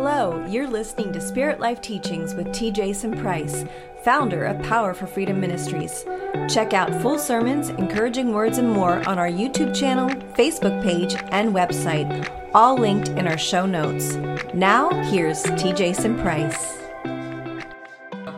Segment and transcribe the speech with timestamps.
[0.00, 2.70] Hello, you're listening to Spirit Life Teachings with T.
[2.70, 3.64] Jason Price,
[4.04, 6.04] founder of Power for Freedom Ministries.
[6.48, 11.52] Check out full sermons, encouraging words, and more on our YouTube channel, Facebook page, and
[11.52, 14.14] website, all linked in our show notes.
[14.54, 15.72] Now, here's T.
[15.72, 16.78] Jason Price.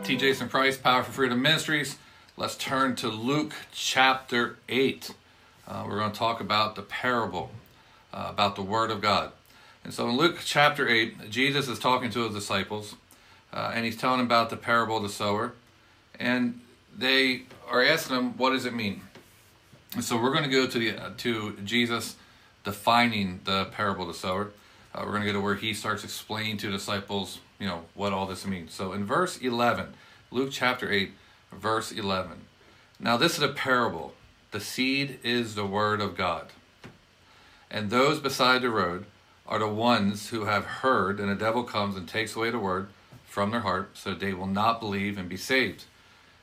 [0.03, 0.17] T.
[0.17, 1.97] Jason Price, Power for Freedom Ministries.
[2.37, 5.11] Let's turn to Luke chapter 8.
[5.67, 7.51] Uh, we're going to talk about the parable,
[8.11, 9.31] uh, about the Word of God.
[9.83, 12.95] And so in Luke chapter 8, Jesus is talking to his disciples,
[13.51, 15.53] uh, and he's telling them about the parable of the sower.
[16.19, 16.61] And
[16.95, 19.01] they are asking him, what does it mean?
[19.93, 22.15] And so we're going to go to, the, uh, to Jesus
[22.63, 24.51] defining the parable of the sower.
[24.93, 28.13] Uh, we're going to go to where he starts explaining to disciples, you know, what
[28.13, 28.73] all this means.
[28.73, 29.93] So in verse 11,
[30.29, 31.11] Luke chapter 8,
[31.51, 32.41] verse 11.
[32.99, 34.13] Now this is a parable.
[34.51, 36.47] The seed is the word of God.
[37.69, 39.05] And those beside the road
[39.51, 42.87] are the ones who have heard, and the devil comes and takes away the word
[43.25, 45.83] from their heart, so they will not believe and be saved.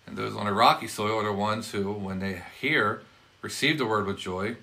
[0.07, 3.01] And those on a rocky soil are the ones who, when they hear,
[3.41, 4.57] receive the word with joy.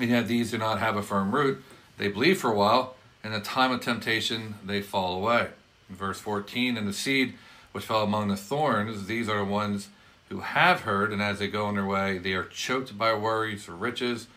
[0.00, 1.62] And yet these do not have a firm root.
[1.98, 5.48] They believe for a while, and in the time of temptation they fall away.
[5.90, 7.34] In verse 14, and the seed
[7.72, 9.90] which fell among the thorns, these are the ones
[10.30, 13.68] who have heard, and as they go on their way, they are choked by worries,
[13.68, 14.28] riches,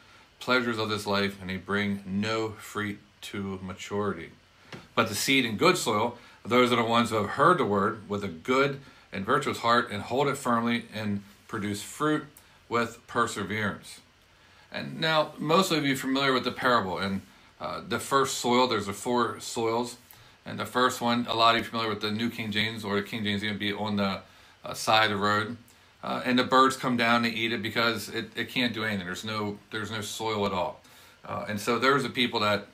[0.42, 4.30] pleasures of this life, and they bring no fruit to maturity.
[4.96, 8.08] But the seed in good soil, those are the ones who have heard the word
[8.10, 8.80] with a good
[9.12, 12.26] and virtuous heart and hold it firmly and produce fruit
[12.70, 14.02] with perseverance.
[14.72, 16.98] And now, most of you are familiar with the parable.
[16.98, 17.22] And
[17.62, 19.98] uh, the first soil, there's the four soils.
[20.46, 22.96] And the first one, a lot of you familiar with the New King James or
[22.96, 24.22] the King James, going to be on the
[24.66, 25.58] uh, side of the road.
[26.04, 29.06] Uh, and the birds come down and eat it because it, it can't do anything.
[29.06, 30.82] There's no there's no soil at all.
[31.26, 32.68] Uh, and so there's the people that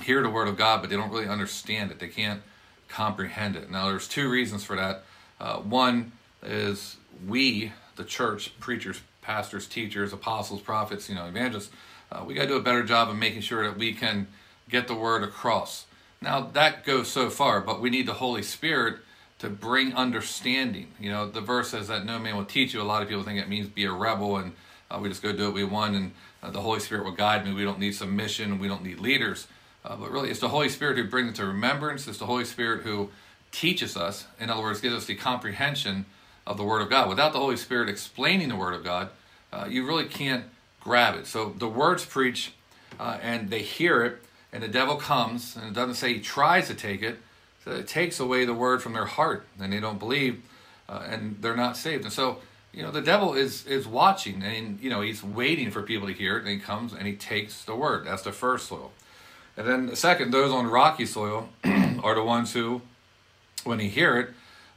[0.00, 1.98] hear the word of God, but they don't really understand it.
[1.98, 2.42] They can't
[2.88, 3.70] comprehend it.
[3.70, 5.04] Now, there's two reasons for that.
[5.40, 6.12] Uh, one
[6.42, 11.70] is we, the church, preachers, pastors, teachers, apostles, prophets, you know, evangelists,
[12.10, 14.26] uh, we got to do a better job of making sure that we can
[14.68, 15.86] get the word across.
[16.20, 18.98] Now, that goes so far, but we need the Holy Spirit
[19.38, 20.88] to bring understanding.
[21.00, 22.80] You know, the verse says that no man will teach you.
[22.80, 24.52] A lot of people think it means be a rebel and
[24.90, 26.12] uh, we just go do what we want and
[26.42, 27.52] uh, the Holy Spirit will guide me.
[27.52, 28.58] We don't need submission.
[28.58, 29.48] We don't need leaders.
[29.84, 32.06] Uh, but really, it's the Holy Spirit who brings it to remembrance.
[32.06, 33.10] It's the Holy Spirit who
[33.50, 34.26] teaches us.
[34.38, 36.06] In other words, gives us the comprehension
[36.46, 37.08] of the Word of God.
[37.08, 39.10] Without the Holy Spirit explaining the Word of God,
[39.52, 40.44] uh, you really can't
[40.80, 41.26] grab it.
[41.26, 42.52] So the words preach,
[42.98, 44.22] uh, and they hear it,
[44.52, 47.18] and the devil comes, and it doesn't say he tries to take it.
[47.64, 50.42] So it takes away the word from their heart, and they don't believe,
[50.88, 52.04] uh, and they're not saved.
[52.04, 52.38] And so,
[52.72, 56.14] you know, the devil is is watching, and you know, he's waiting for people to
[56.14, 58.04] hear it, and he comes and he takes the word.
[58.04, 58.90] That's the first soil.
[59.56, 62.82] And then the second, those on rocky soil are the ones who,
[63.64, 64.30] when they hear it,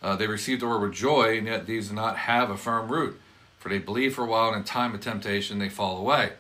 [0.04, 2.90] uh, they receive the word with joy, and yet these do not have a firm
[2.92, 3.20] root.
[3.60, 6.34] For they believe for a while, and in time of temptation, they fall away.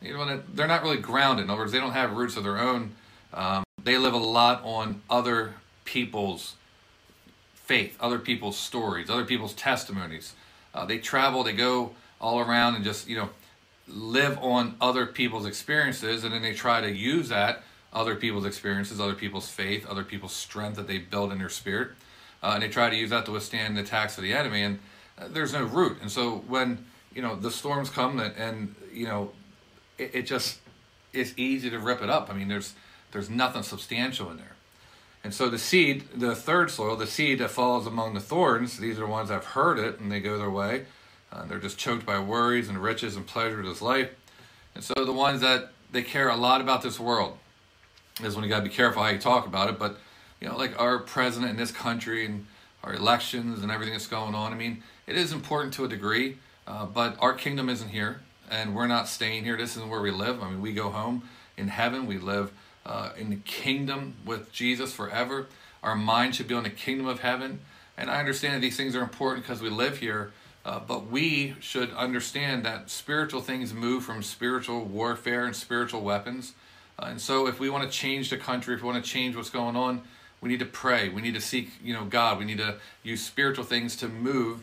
[0.00, 1.44] You know, they're not really grounded.
[1.44, 2.92] In other words, they don't have roots of their own.
[3.34, 6.54] Um, they live a lot on other people's
[7.52, 10.34] faith, other people's stories, other people's testimonies.
[10.72, 11.90] Uh, they travel, they go
[12.20, 13.28] all around and just, you know,
[13.86, 17.62] live on other people's experiences, and then they try to use that
[17.92, 21.90] other people's experiences, other people's faith, other people's strength that they build in their spirit,
[22.42, 24.62] uh, and they try to use that to withstand the attacks of the enemy.
[24.62, 24.78] And
[25.18, 25.98] uh, there's no root.
[26.00, 26.84] And so when
[27.14, 29.32] you know the storms come and, and you know
[29.98, 30.60] it, it, just
[31.12, 32.30] it's easy to rip it up.
[32.30, 32.74] I mean, there's
[33.12, 34.56] there's nothing substantial in there.
[35.22, 38.96] And so the seed, the third soil, the seed that falls among the thorns, these
[38.96, 40.86] are the ones that have heard it and they go their way.
[41.30, 44.10] Uh, they're just choked by worries and riches and pleasure of this life.
[44.74, 47.36] And so the ones that they care a lot about this world,
[48.24, 49.78] is when you got to be careful how you talk about it.
[49.78, 49.98] But
[50.40, 52.46] you know, like our president in this country and
[52.82, 54.52] our elections and everything that's going on.
[54.52, 58.20] I mean, it is important to a degree, uh, but our kingdom isn't here,
[58.50, 59.56] and we're not staying here.
[59.56, 60.42] This isn't where we live.
[60.42, 62.06] I mean, we go home in heaven.
[62.06, 62.52] We live
[62.86, 65.46] uh, in the kingdom with Jesus forever.
[65.82, 67.60] Our mind should be on the kingdom of heaven.
[67.96, 70.32] And I understand that these things are important because we live here,
[70.64, 76.54] uh, but we should understand that spiritual things move from spiritual warfare and spiritual weapons.
[77.00, 79.34] Uh, and so, if we want to change the country, if we want to change
[79.34, 80.02] what's going on,
[80.40, 81.08] we need to pray.
[81.08, 82.38] We need to seek, you know, God.
[82.38, 84.60] We need to use spiritual things to move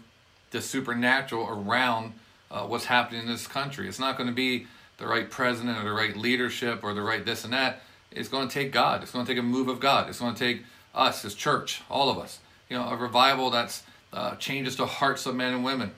[0.51, 2.13] the supernatural around
[2.49, 3.87] uh, what's happening in this country.
[3.87, 4.67] It's not going to be
[4.97, 7.81] the right president or the right leadership or the right this and that.
[8.11, 9.03] It's going to take God.
[9.03, 10.09] It's going to take a move of God.
[10.09, 10.63] It's going to take
[10.95, 12.39] us as church, all of us.
[12.69, 15.91] You know, a revival that's uh, changes the hearts of men and women,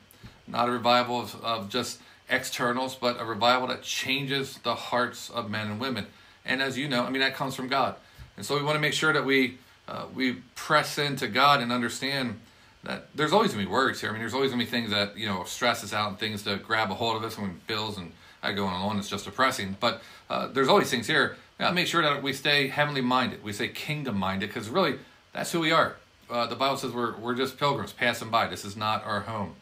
[0.48, 2.00] not a revival of, of just
[2.30, 6.08] externals, but a revival that changes the hearts of men and women.
[6.50, 7.96] And as you know, I mean, that comes from God.
[8.36, 9.58] And so we want to make sure that we
[9.88, 12.40] uh, we press into God and understand
[12.84, 14.10] that there's always gonna be words here.
[14.10, 16.44] I mean, there's always gonna be things that you know stress us out and things
[16.44, 18.12] to grab a hold of us when bills and
[18.42, 19.00] I go on and.
[19.00, 19.78] It's just depressing.
[19.80, 21.38] But uh, there's always things here.
[21.74, 23.44] Make sure that we stay heavenly minded.
[23.44, 24.98] We say kingdom minded because really
[25.34, 25.98] that's who we are.
[26.30, 28.48] Uh, the Bible says we're we're just pilgrims passing by.
[28.48, 29.56] This is not our home.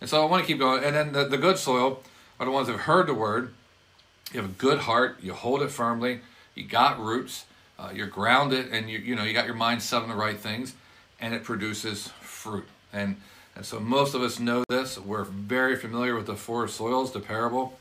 [0.00, 0.84] And so I want to keep going.
[0.84, 2.02] And then the, the good soil
[2.38, 3.54] are the ones that have heard the word.
[4.32, 5.18] You have a good heart.
[5.22, 6.20] You hold it firmly.
[6.54, 7.44] You got roots.
[7.78, 10.38] Uh, you're grounded, and you you know you got your mind set on the right
[10.38, 10.74] things,
[11.20, 12.66] and it produces fruit.
[12.92, 13.16] And
[13.56, 14.98] and so most of us know this.
[14.98, 17.78] We're very familiar with the four soils, the parable.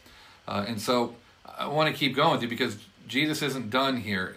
[0.48, 1.16] Uh, and so
[1.58, 4.36] I want to keep going with you because Jesus isn't done here.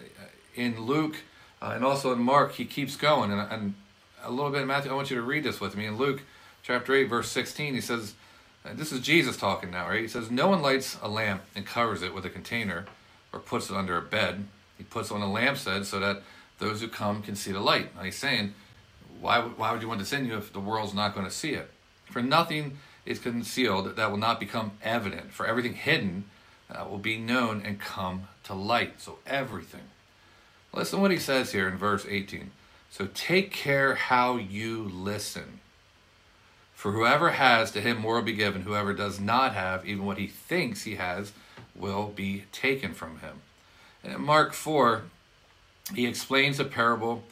[0.55, 1.15] In Luke
[1.61, 3.31] uh, and also in Mark, he keeps going.
[3.31, 3.73] And, and
[4.23, 5.85] a little bit in Matthew, I want you to read this with me.
[5.85, 6.21] In Luke
[6.61, 8.13] chapter 8, verse 16, he says,
[8.71, 10.01] this is Jesus talking now, right?
[10.01, 12.85] He says, No one lights a lamp and covers it with a container
[13.33, 14.45] or puts it under a bed.
[14.77, 16.21] He puts on a lampstand so that
[16.59, 17.95] those who come can see the light.
[17.95, 18.53] Now he's saying,
[19.19, 21.51] why, why would you want to send you if the world's not going to see
[21.51, 21.71] it?
[22.05, 25.33] For nothing is concealed that will not become evident.
[25.33, 26.25] For everything hidden
[26.69, 29.01] uh, will be known and come to light.
[29.01, 29.83] So everything.
[30.73, 32.51] Listen what he says here in verse 18.
[32.89, 35.59] So take care how you listen.
[36.83, 38.63] For whoever has, to him more will be given.
[38.63, 41.31] Whoever does not have, even what he thinks he has,
[41.73, 43.39] will be taken from him.
[44.03, 45.03] And in Mark 4,
[45.95, 47.23] he explains a parable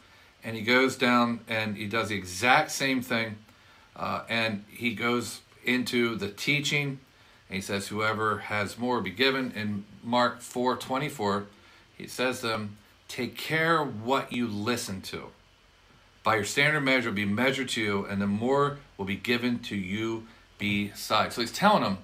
[0.41, 3.39] and he goes down and he does the exact same thing.
[3.93, 7.01] Uh, and he goes into the teaching.
[7.49, 9.51] And he says, Whoever has more will be given.
[9.51, 11.47] In Mark 4 24,
[11.97, 12.77] he says them,
[13.09, 15.31] Take care what you listen to.
[16.23, 19.59] By your standard measure will be measured to you, and the more will be given
[19.59, 20.27] to you
[20.57, 21.33] beside.
[21.33, 21.97] So he's telling them,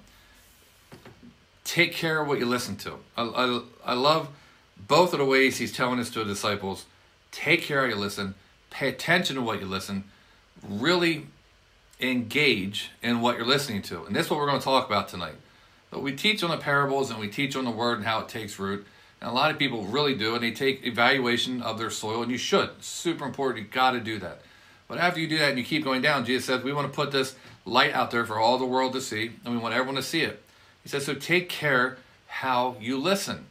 [1.64, 2.94] take care of what you listen to.
[3.16, 4.28] I, I, I love
[4.76, 6.86] both of the ways he's telling this to the disciples.
[7.30, 8.34] Take care of you listen,
[8.70, 10.04] pay attention to what you listen,
[10.66, 11.26] really
[12.00, 14.04] engage in what you're listening to.
[14.04, 15.34] And this is what we're going to talk about tonight.
[15.90, 18.28] But we teach on the parables and we teach on the word and how it
[18.28, 18.86] takes root.
[19.20, 22.30] And a lot of people really do, and they take evaluation of their soil, and
[22.30, 22.70] you should.
[22.80, 23.66] Super important.
[23.66, 24.42] You got to do that.
[24.86, 26.94] But after you do that and you keep going down, Jesus says, we want to
[26.94, 27.34] put this
[27.64, 30.22] light out there for all the world to see, and we want everyone to see
[30.22, 30.42] it.
[30.82, 31.98] He says, so take care
[32.28, 33.46] how you listen.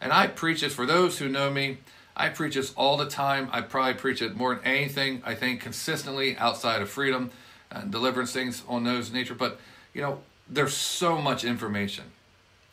[0.00, 1.78] And I preach this for those who know me.
[2.16, 3.48] I preach this all the time.
[3.52, 7.30] I probably preach it more than anything, I think, consistently outside of freedom
[7.70, 9.34] and deliverance things on those nature.
[9.34, 9.60] But,
[9.94, 12.04] you know, there's so much information.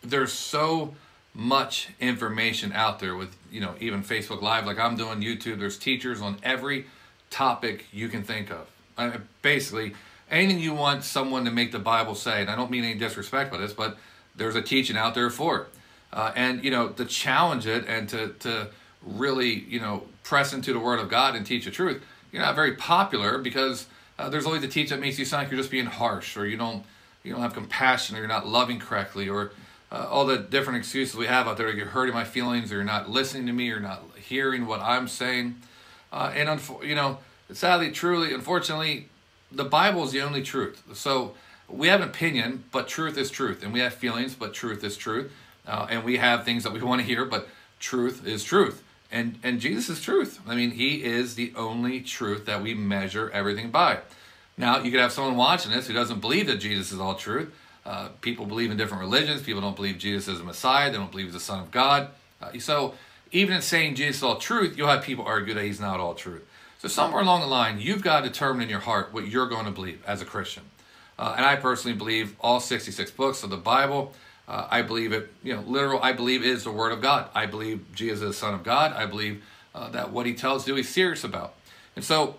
[0.01, 0.95] There's so
[1.37, 5.59] much information out there with, you know, even Facebook Live, like I'm doing YouTube.
[5.59, 6.87] There's teachers on every
[7.29, 8.67] topic you can think of.
[8.97, 9.93] I, basically,
[10.31, 13.51] anything you want someone to make the Bible say, and I don't mean any disrespect
[13.51, 13.97] by this, but
[14.35, 15.67] there's a teaching out there for it.
[16.11, 18.69] Uh, and, you know, to challenge it and to, to
[19.03, 22.01] really, you know, press into the Word of God and teach the truth,
[22.31, 23.85] you're not very popular because
[24.17, 26.47] uh, there's always a teach that makes you sound like you're just being harsh or
[26.47, 26.83] you don't,
[27.23, 29.51] you don't have compassion or you're not loving correctly or
[29.91, 31.71] uh, all the different excuses we have out there.
[31.71, 35.07] You're hurting my feelings, or you're not listening to me, or not hearing what I'm
[35.07, 35.55] saying.
[36.11, 37.19] Uh, and unfo- you know,
[37.51, 39.09] sadly, truly, unfortunately,
[39.51, 40.83] the Bible is the only truth.
[40.93, 41.35] So
[41.69, 44.97] we have an opinion, but truth is truth, and we have feelings, but truth is
[44.97, 45.31] truth,
[45.65, 47.47] uh, and we have things that we want to hear, but
[47.79, 48.83] truth is truth.
[49.09, 50.41] And and Jesus is truth.
[50.45, 53.99] I mean, He is the only truth that we measure everything by.
[54.57, 57.53] Now, you could have someone watching this who doesn't believe that Jesus is all truth
[57.87, 59.41] uh, people believe in different religions.
[59.41, 60.91] People don't believe Jesus is the Messiah.
[60.91, 62.09] They don't believe he's the Son of God.
[62.41, 62.95] Uh, so
[63.31, 66.13] even in saying Jesus is all truth, you'll have people argue that he's not all
[66.13, 66.45] truth.
[66.79, 69.65] So somewhere along the line, you've got to determine in your heart what you're going
[69.65, 70.63] to believe as a Christian.
[71.17, 74.13] Uh, and I personally believe all 66 books of the Bible.
[74.49, 76.01] Uh, I believe it, you know, literal.
[76.03, 77.29] I believe is the Word of God.
[77.33, 78.91] I believe Jesus is the Son of God.
[78.93, 81.53] I believe uh, that what He tells you, He's serious about.
[81.95, 82.35] And so,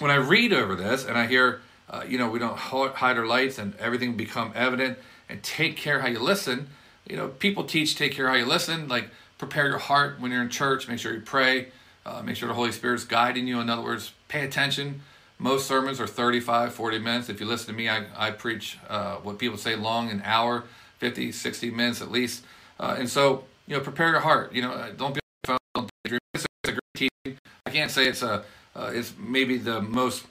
[0.00, 1.60] when I read over this and I hear
[1.90, 4.98] uh, you know, we don't hide our lights and everything become evident
[5.28, 6.68] and take care how you listen.
[7.08, 10.42] You know, people teach take care how you listen, like prepare your heart when you're
[10.42, 11.68] in church, make sure you pray,
[12.06, 13.60] uh, make sure the Holy Spirit's guiding you.
[13.60, 15.02] In other words, pay attention.
[15.38, 17.28] Most sermons are 35, 40 minutes.
[17.28, 20.64] If you listen to me, I, I preach uh, what people say long, an hour,
[20.98, 22.44] 50, 60 minutes at least.
[22.78, 24.52] Uh, and so, you know, prepare your heart.
[24.52, 25.90] You know, uh, don't be on don't
[26.34, 27.38] It's a great teaching.
[27.66, 28.44] I can't say it's a
[28.76, 30.24] uh, it's maybe the most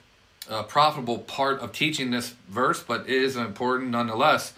[0.48, 4.52] uh, profitable part of teaching this verse, but it is important nonetheless.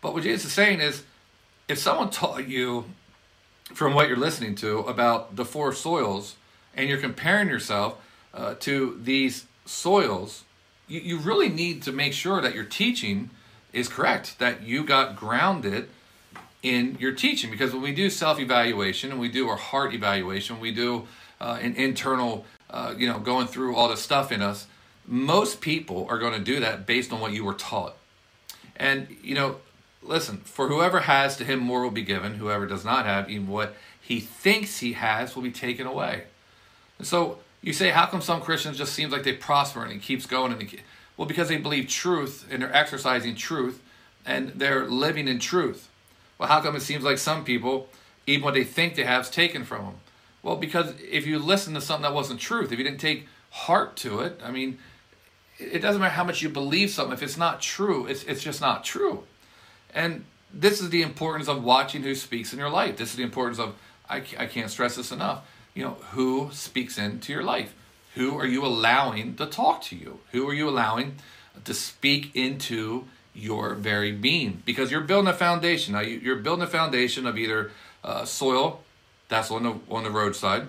[0.00, 1.04] But what Jesus is saying is
[1.68, 2.84] if someone taught you
[3.72, 6.36] from what you're listening to about the four soils
[6.76, 8.00] and you're comparing yourself
[8.32, 10.44] uh, to these soils,
[10.88, 13.30] you, you really need to make sure that your teaching
[13.72, 15.88] is correct, that you got grounded
[16.62, 17.50] in your teaching.
[17.50, 21.06] Because when we do self evaluation and we do our heart evaluation, we do
[21.40, 24.66] uh, an internal, uh, you know, going through all the stuff in us.
[25.06, 27.96] Most people are going to do that based on what you were taught.
[28.76, 29.56] And, you know,
[30.02, 32.34] listen, for whoever has, to him more will be given.
[32.34, 36.24] Whoever does not have, even what he thinks he has will be taken away.
[36.98, 40.02] And so you say, how come some Christians just seems like they prosper and it
[40.02, 40.52] keeps going?
[40.52, 40.80] And
[41.16, 43.82] well, because they believe truth and they're exercising truth
[44.26, 45.88] and they're living in truth.
[46.38, 47.88] Well, how come it seems like some people,
[48.26, 49.94] even what they think they have, is taken from them?
[50.42, 53.96] Well, because if you listen to something that wasn't truth, if you didn't take heart
[53.96, 54.78] to it, I mean,
[55.58, 57.12] it doesn't matter how much you believe something.
[57.12, 59.24] If it's not true, it's, it's just not true.
[59.94, 62.96] And this is the importance of watching who speaks in your life.
[62.96, 63.74] This is the importance of,
[64.08, 67.74] I, I can't stress this enough, you know, who speaks into your life.
[68.14, 70.20] Who are you allowing to talk to you?
[70.32, 71.16] Who are you allowing
[71.64, 74.62] to speak into your very being?
[74.64, 75.94] Because you're building a foundation.
[75.94, 77.72] Now, you're building a foundation of either
[78.04, 78.82] uh, soil,
[79.28, 80.68] that's on the, on the roadside.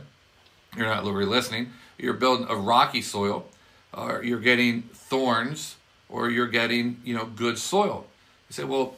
[0.75, 1.71] You're not really listening.
[1.97, 3.47] You're building a rocky soil,
[3.95, 5.75] or you're getting thorns,
[6.09, 8.05] or you're getting, you know, good soil.
[8.49, 8.95] You say, well,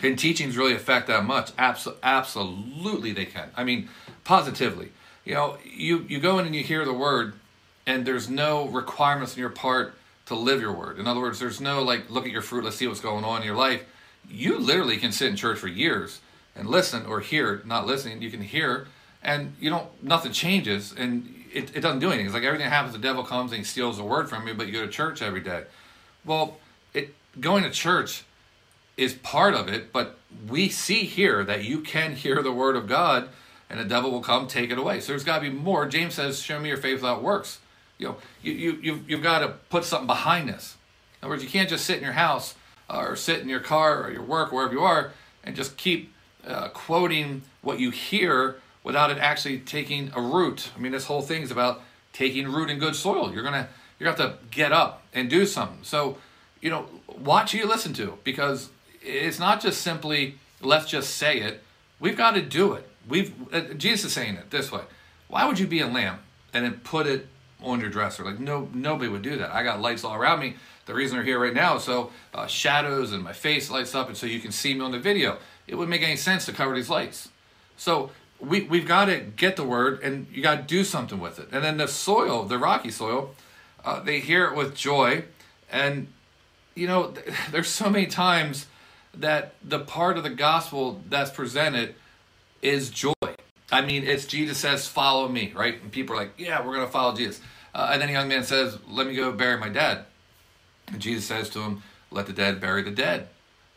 [0.00, 1.54] can teachings really affect that much?
[1.56, 3.50] Absol- absolutely, they can.
[3.56, 3.88] I mean,
[4.24, 4.90] positively.
[5.24, 7.34] You know, you, you go in and you hear the word,
[7.86, 9.94] and there's no requirements on your part
[10.26, 10.98] to live your word.
[10.98, 13.40] In other words, there's no like, look at your fruit, let's see what's going on
[13.40, 13.84] in your life.
[14.30, 16.20] You literally can sit in church for years
[16.56, 18.86] and listen or hear, not listening, you can hear,
[19.22, 22.26] and you don't, nothing changes, and it, it doesn't do anything.
[22.26, 24.66] It's like everything happens, the devil comes and he steals a word from you, but
[24.66, 25.64] you go to church every day.
[26.24, 26.58] Well,
[26.92, 28.24] it going to church
[28.96, 30.16] is part of it, but
[30.48, 33.28] we see here that you can hear the word of God
[33.70, 35.00] and the devil will come take it away.
[35.00, 35.86] So there's got to be more.
[35.86, 37.58] James says, Show me your faith without works.
[37.98, 40.76] You know, you, you, you've, you've got to put something behind this.
[41.20, 42.54] In other words, you can't just sit in your house
[42.90, 46.12] uh, or sit in your car or your work, wherever you are, and just keep
[46.46, 50.70] uh, quoting what you hear without it actually taking a root.
[50.76, 53.32] I mean, this whole thing is about taking root in good soil.
[53.32, 55.78] You're gonna gonna have to get up and do something.
[55.82, 56.18] So,
[56.60, 56.86] you know,
[57.18, 58.68] watch who you listen to because
[59.02, 61.62] it's not just simply let's just say it.
[62.00, 62.88] We've got to do it.
[63.08, 64.82] We've uh, Jesus is saying it this way.
[65.28, 66.18] Why would you be a lamb
[66.52, 67.26] and then put it
[67.62, 68.24] on your dresser?
[68.24, 69.54] Like no nobody would do that.
[69.54, 70.56] I got lights all around me.
[70.86, 74.16] The reason they're here right now, so uh, shadows and my face lights up, and
[74.16, 75.38] so you can see me on the video.
[75.66, 77.30] It wouldn't make any sense to cover these lights.
[77.78, 78.10] So
[78.44, 81.48] we we've got to get the word, and you got to do something with it.
[81.52, 83.34] And then the soil, the rocky soil,
[83.84, 85.24] uh, they hear it with joy,
[85.70, 86.08] and
[86.74, 87.14] you know,
[87.50, 88.66] there's so many times
[89.14, 91.94] that the part of the gospel that's presented
[92.62, 93.12] is joy.
[93.70, 95.80] I mean, it's Jesus says, "Follow me," right?
[95.80, 97.40] And people are like, "Yeah, we're gonna follow Jesus."
[97.74, 100.04] Uh, and then a young man says, "Let me go bury my dad."
[100.88, 103.28] And Jesus says to him, "Let the dead bury the dead."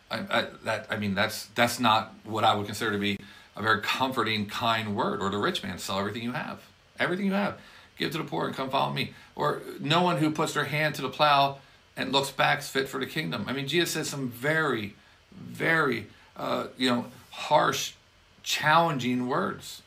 [0.10, 3.18] I, I, that I mean, that's that's not what I would consider to be
[3.58, 5.22] a very comforting, kind word.
[5.22, 6.62] Or the rich man, sell everything you have,
[7.00, 7.58] everything you have,
[7.98, 9.14] give to the poor, and come follow me.
[9.36, 11.58] Or no one who puts their hand to the plow
[11.96, 13.46] and looks back is fit for the kingdom.
[13.48, 14.94] I mean, Jesus says some very
[15.38, 17.94] very, uh, you know, harsh,
[18.44, 19.82] challenging words.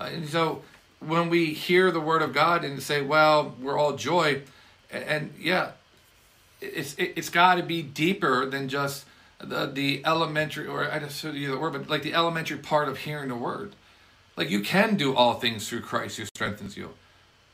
[0.00, 0.62] Uh, and so
[1.00, 4.42] when we hear the word of God and say, well, we're all joy,
[4.90, 5.72] and, and yeah,
[6.60, 9.04] it's, it, it's got to be deeper than just
[9.44, 12.98] the, the elementary, or I just use the word, but like the elementary part of
[12.98, 13.74] hearing the word.
[14.36, 16.90] Like you can do all things through Christ who strengthens you.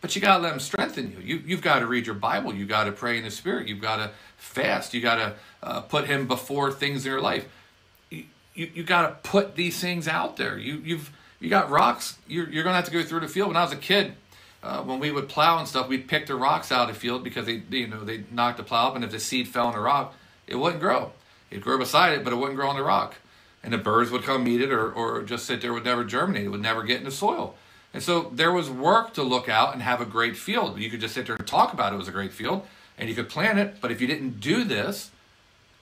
[0.00, 1.18] But you got to let him strengthen you.
[1.23, 1.42] you.
[1.44, 2.54] You've got to read your Bible.
[2.54, 3.68] You've got to pray in the Spirit.
[3.68, 4.94] You've got to fast.
[4.94, 7.47] You got to uh, put him before things in your life.
[8.09, 10.56] You, you, you got to put these things out there.
[10.56, 12.18] You, you've you got rocks.
[12.28, 13.49] You're, you're to have to go through the field.
[13.49, 14.14] When I was a kid,
[14.62, 17.25] uh, when we would plow and stuff, we'd pick the rocks out of the field
[17.25, 19.73] because they, you know, they knocked the plow up, and if the seed fell on
[19.73, 20.14] the rock,
[20.47, 21.12] it wouldn't grow.
[21.50, 23.16] It'd grow beside it, but it wouldn't grow on the rock.
[23.62, 26.45] And the birds would come eat it, or, or just sit there, would never germinate.
[26.45, 27.54] It would never get in the soil.
[27.92, 30.78] And so there was work to look out and have a great field.
[30.78, 32.66] You could just sit there and talk about it was a great field,
[32.97, 35.11] and you could plant it, but if you didn't do this,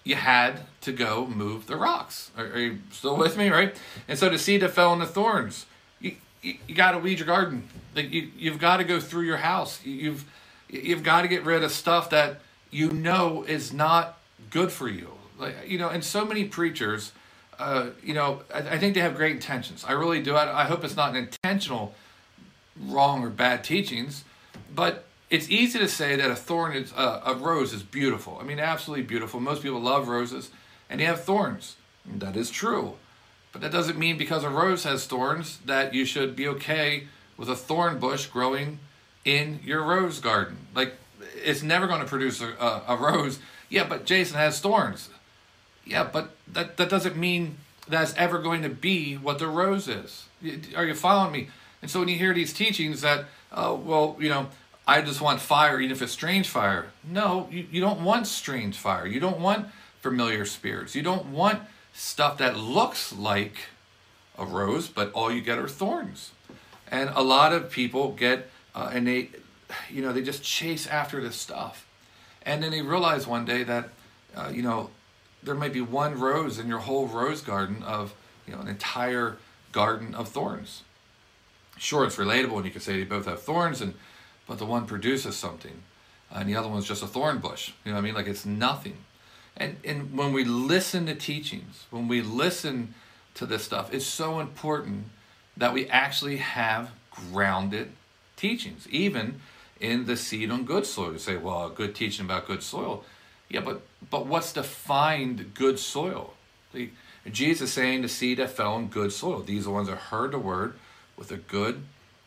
[0.05, 2.31] you had to go move the rocks.
[2.37, 3.77] Are, are you still with me, right?
[4.09, 5.67] And so the seed that fell in the thorns,
[6.01, 7.69] you, you, you got to weed your garden.
[7.95, 9.85] Like you, you've got to go through your house.
[9.85, 10.25] You've,
[10.71, 14.19] you've got to get rid of stuff that you know is not
[14.51, 15.18] good for you.
[15.39, 17.13] Like, you know, and so many preachers,
[17.59, 19.85] uh, you know, I, I, think they have great intentions.
[19.87, 20.35] I really do.
[20.35, 21.95] I, I hope it's not an intentional
[22.81, 24.25] wrong or bad teachings,
[24.75, 28.39] but it's easy to say that a thorn is uh, a rose is beautiful.
[28.41, 29.41] I mean, absolutely beautiful.
[29.41, 30.51] Most people love roses,
[30.89, 31.77] and they have thorns.
[32.07, 32.95] That is true,
[33.53, 37.51] but that doesn't mean because a rose has thorns that you should be okay with
[37.51, 38.79] a thorn bush growing
[39.25, 40.57] in your rose garden.
[40.75, 40.95] Like
[41.35, 43.39] it's never going to produce a, a, a rose.
[43.69, 45.11] Yeah, but Jason has thorns.
[45.89, 47.57] Yeah, but that that doesn't mean
[47.89, 50.27] that's ever going to be what the rose is.
[50.77, 51.49] Are you following me?
[51.81, 54.49] And so when you hear these teachings that, uh, well, you know,
[54.87, 56.87] I just want fire, even if it's strange fire.
[57.05, 59.07] No, you, you don't want strange fire.
[59.07, 59.69] You don't want
[60.03, 60.95] familiar spirits.
[60.95, 63.57] You don't want stuff that looks like
[64.37, 66.33] a rose, but all you get are thorns.
[66.91, 69.31] And a lot of people get, uh, and they,
[69.91, 71.87] you know, they just chase after this stuff.
[72.43, 73.89] And then they realize one day that,
[74.37, 74.91] uh, you know,
[75.43, 78.15] there might be one rose in your whole rose garden of,
[78.47, 79.37] you know, an entire
[79.73, 80.83] garden of thorns.
[81.79, 83.95] Sure, it's relatable, and you could say they both have thorns, and
[84.47, 85.83] but the one produces something,
[86.31, 87.73] and the other one's just a thorn bush.
[87.85, 88.15] You know what I mean?
[88.15, 88.97] Like it's nothing.
[89.57, 92.95] And and when we listen to teachings, when we listen
[93.35, 95.07] to this stuff, it's so important
[95.57, 97.93] that we actually have grounded
[98.37, 99.41] teachings, even
[99.81, 101.13] in the seed on good soil.
[101.13, 103.05] You say, well, a good teaching about good soil.
[103.49, 106.35] Yeah, but but what's defined good soil?
[106.73, 106.91] The,
[107.31, 109.43] Jesus saying the seed that fell in good soil.
[109.43, 110.75] These are the ones that heard the word
[111.17, 111.83] with a good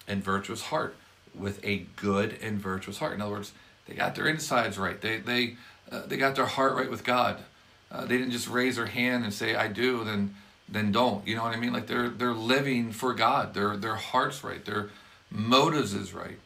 [0.08, 0.96] and virtuous heart.
[1.34, 3.14] With a good and virtuous heart.
[3.14, 3.54] In other words,
[3.88, 5.00] they got their insides right.
[5.00, 5.56] They they
[5.92, 7.38] uh, they got their heart right with God.
[7.92, 10.36] Uh, they didn't just raise their hand and say, "I do," then
[10.68, 11.26] then don't.
[11.28, 11.74] You know what I mean?
[11.74, 13.54] Like they're they're living for God.
[13.54, 14.64] Their their hearts right.
[14.64, 14.90] Their
[15.30, 16.38] motives is right.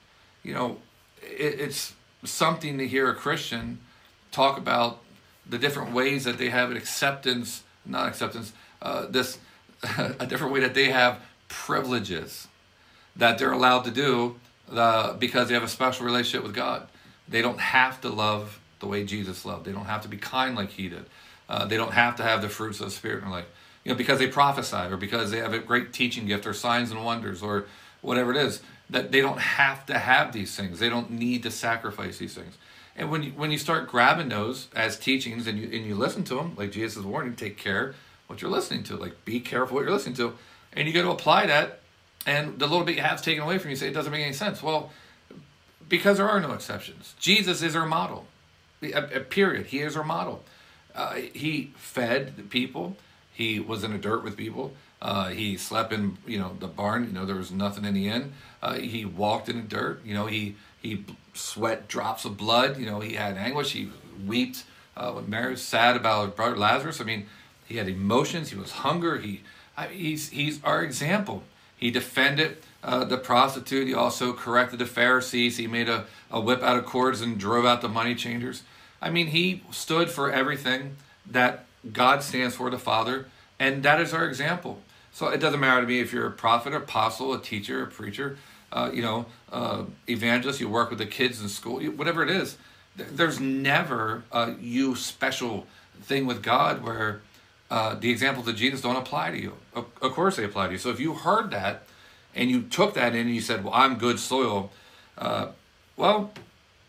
[0.43, 0.77] You know,
[1.21, 3.79] it, it's something to hear a Christian
[4.35, 4.99] talk about
[5.47, 9.39] the different ways that they have an acceptance, not acceptance, uh, this
[9.97, 12.47] a different way that they have privileges
[13.15, 14.35] that they're allowed to do
[14.71, 16.87] uh, because they have a special relationship with God.
[17.27, 19.65] They don't have to love the way Jesus loved.
[19.65, 21.05] They don't have to be kind like he did.
[21.47, 23.45] Uh, they don't have to have the fruits of the Spirit in their life.
[23.83, 26.91] You know, because they prophesy or because they have a great teaching gift or signs
[26.91, 27.65] and wonders or
[28.01, 30.79] whatever it is, that they don't have to have these things.
[30.79, 32.57] They don't need to sacrifice these things.
[32.95, 36.23] And when you, when you start grabbing those as teachings and you, and you listen
[36.25, 37.93] to them, like Jesus' is warning, take care
[38.27, 38.95] what you're listening to.
[38.95, 40.33] Like, be careful what you're listening to.
[40.73, 41.81] And you got to apply that.
[42.25, 44.33] And the little bit you have taken away from you, say it doesn't make any
[44.33, 44.63] sense.
[44.63, 44.91] Well,
[45.87, 47.13] because there are no exceptions.
[47.19, 48.25] Jesus is our model.
[48.81, 49.67] A, a period.
[49.67, 50.43] He is our model.
[50.95, 52.97] Uh, he fed the people.
[53.31, 54.73] He was in the dirt with people.
[55.01, 57.05] Uh, he slept in, you know, the barn.
[57.05, 58.33] You know, there was nothing in the inn.
[58.61, 60.03] Uh, he walked in the dirt.
[60.05, 62.77] You know, he he sweat drops of blood.
[62.77, 63.71] You know, he had anguish.
[63.71, 63.89] He
[64.25, 64.63] wept
[64.95, 67.01] uh, when Mary was sad about his brother Lazarus.
[67.01, 67.25] I mean,
[67.65, 68.51] he had emotions.
[68.51, 69.17] He was hunger.
[69.17, 69.41] He,
[69.75, 71.43] I, he's he's our example.
[71.77, 73.87] He defended uh, the prostitute.
[73.87, 75.57] He also corrected the Pharisees.
[75.57, 78.63] He made a, a whip out of cords and drove out the money changers.
[79.01, 80.95] I mean, he stood for everything
[81.29, 83.27] that God stands for, the Father,
[83.59, 84.79] and that is our example.
[85.11, 88.37] So it doesn't matter to me if you're a prophet, apostle, a teacher, a preacher,
[88.75, 92.57] uh, you know, uh, evangelist, you work with the kids in school, whatever it is.
[92.97, 95.65] There's never a you special
[96.01, 97.21] thing with God where
[97.71, 99.53] uh, the examples of Jesus don't apply to you.
[99.73, 100.77] Of, course, they apply to you.
[100.77, 101.83] So if you heard that
[102.35, 104.71] and you took that in and you said, "Well, I'm good soil,"
[105.17, 105.47] uh,
[105.95, 106.31] well,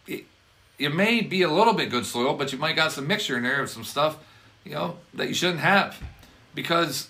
[0.07, 3.45] it may be a little bit good soil, but you might got some mixture in
[3.45, 4.19] there of some stuff,
[4.65, 6.03] you know, that you shouldn't have,
[6.55, 7.09] because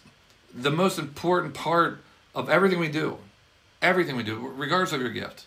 [0.55, 2.01] the most important part
[2.35, 3.19] of everything we do
[3.83, 5.47] everything we do, regardless of your gift.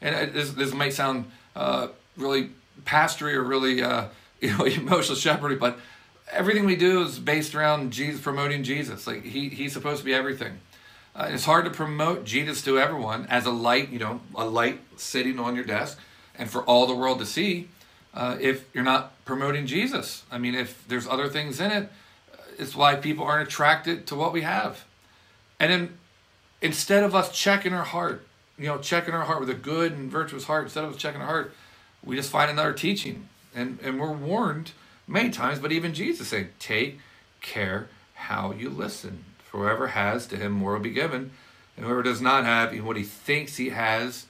[0.00, 2.50] And this, this might sound uh, really
[2.84, 4.06] pastory or really uh,
[4.40, 5.78] you know emotional shepherding, but
[6.30, 9.06] everything we do is based around Jesus promoting Jesus.
[9.06, 10.60] Like he he's supposed to be everything.
[11.14, 14.80] Uh, it's hard to promote Jesus to everyone as a light, you know, a light
[14.96, 15.98] sitting on your desk,
[16.38, 17.68] and for all the world to see.
[18.12, 21.92] Uh, if you're not promoting Jesus, I mean, if there's other things in it,
[22.58, 24.84] it's why people aren't attracted to what we have.
[25.60, 25.98] And then
[26.62, 28.26] instead of us checking our heart,
[28.58, 31.20] you know, checking our heart with a good and virtuous heart, instead of us checking
[31.20, 31.52] our heart,
[32.04, 33.28] we just find another teaching.
[33.54, 34.72] And, and we're warned
[35.06, 37.00] many times, but even Jesus saying, take
[37.40, 39.24] care how you listen.
[39.44, 41.32] For whoever has, to him more will be given.
[41.76, 44.26] And whoever does not have, even what he thinks he has,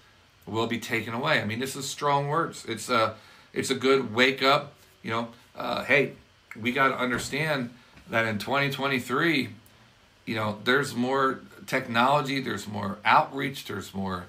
[0.47, 1.41] will be taken away.
[1.41, 2.65] I mean, this is strong words.
[2.67, 3.15] It's a,
[3.53, 4.75] it's a good wake up.
[5.03, 6.13] You know, uh, hey,
[6.59, 7.71] we got to understand
[8.09, 9.51] that in 2023,
[10.27, 11.41] you know, there's more
[11.71, 14.27] technology, there's more outreach, there's more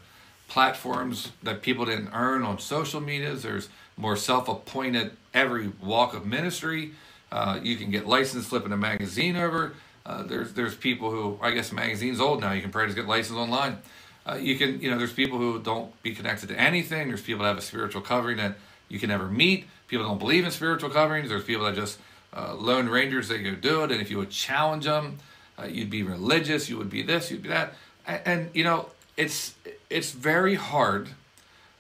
[0.48, 6.26] platforms that people didn't earn on social medias, there's more self appointed every walk of
[6.26, 6.92] ministry.
[7.32, 9.74] Uh, you can get licensed flipping a magazine over.
[10.06, 12.52] Uh, there's there's people who I guess magazine's old now.
[12.52, 13.80] You can probably just get licensed online.
[14.26, 17.08] Uh, you can you know there's people who don't be connected to anything.
[17.08, 18.56] There's people that have a spiritual covering that
[18.88, 19.66] you can never meet.
[19.88, 21.30] People don't believe in spiritual coverings.
[21.30, 21.98] There's people that just
[22.36, 25.18] uh, lone rangers they go do it, and if you would challenge them,
[25.62, 27.74] uh, you'd be religious, you would be this, you'd be that.
[28.08, 29.54] And, and you know, it's,
[29.90, 31.10] it's very hard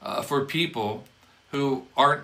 [0.02, 1.06] uh, for people
[1.52, 2.24] who aren't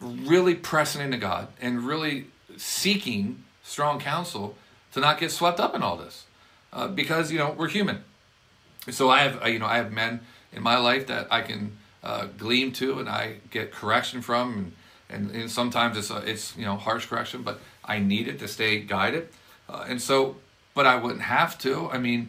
[0.00, 4.56] really pressing into God and really seeking strong counsel
[4.92, 6.24] to not get swept up in all this.
[6.72, 8.04] Uh, because, you know, we're human.
[8.90, 10.20] so I have, uh, you know, I have men
[10.52, 14.72] in my life that I can uh, gleam to and I get correction from,
[15.08, 18.38] and, and, and sometimes it's, a, it's, you know, harsh correction, but I need it
[18.40, 19.28] to stay guided.
[19.68, 20.36] Uh, and so,
[20.78, 21.90] but I wouldn't have to.
[21.90, 22.28] I mean,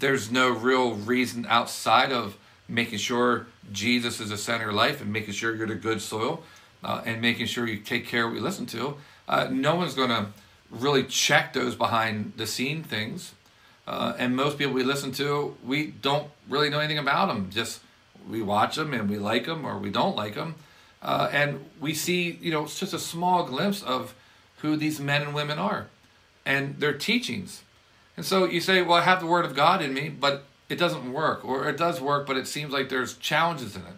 [0.00, 2.36] there's no real reason outside of
[2.66, 6.42] making sure Jesus is the center of life and making sure you're the good soil
[6.82, 8.96] uh, and making sure you take care of what you listen to.
[9.28, 10.26] Uh, no one's going to
[10.68, 13.34] really check those behind the scene things.
[13.86, 17.50] Uh, and most people we listen to, we don't really know anything about them.
[17.52, 17.82] Just
[18.28, 20.56] we watch them and we like them or we don't like them.
[21.00, 24.12] Uh, and we see, you know, it's just a small glimpse of
[24.56, 25.86] who these men and women are
[26.44, 27.62] and their teachings.
[28.16, 30.76] And so you say, well, I have the Word of God in me, but it
[30.76, 31.44] doesn't work.
[31.44, 33.94] Or it does work, but it seems like there's challenges in it.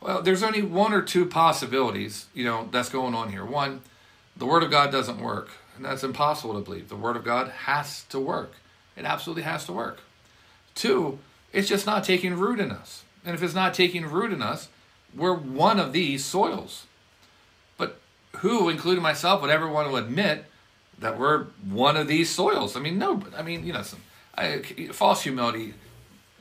[0.00, 3.44] Well, there's only one or two possibilities, you know, that's going on here.
[3.44, 3.80] One,
[4.36, 5.50] the Word of God doesn't work.
[5.76, 6.88] And that's impossible to believe.
[6.88, 8.52] The Word of God has to work.
[8.96, 10.00] It absolutely has to work.
[10.74, 11.18] Two,
[11.52, 13.04] it's just not taking root in us.
[13.24, 14.68] And if it's not taking root in us,
[15.16, 16.86] we're one of these soils.
[17.76, 17.98] But
[18.38, 20.44] who, including myself, would ever want to admit
[21.04, 22.76] that we're one of these soils?
[22.76, 24.00] I mean, no, I mean, you know, some
[24.36, 24.58] I,
[24.92, 25.74] false humility,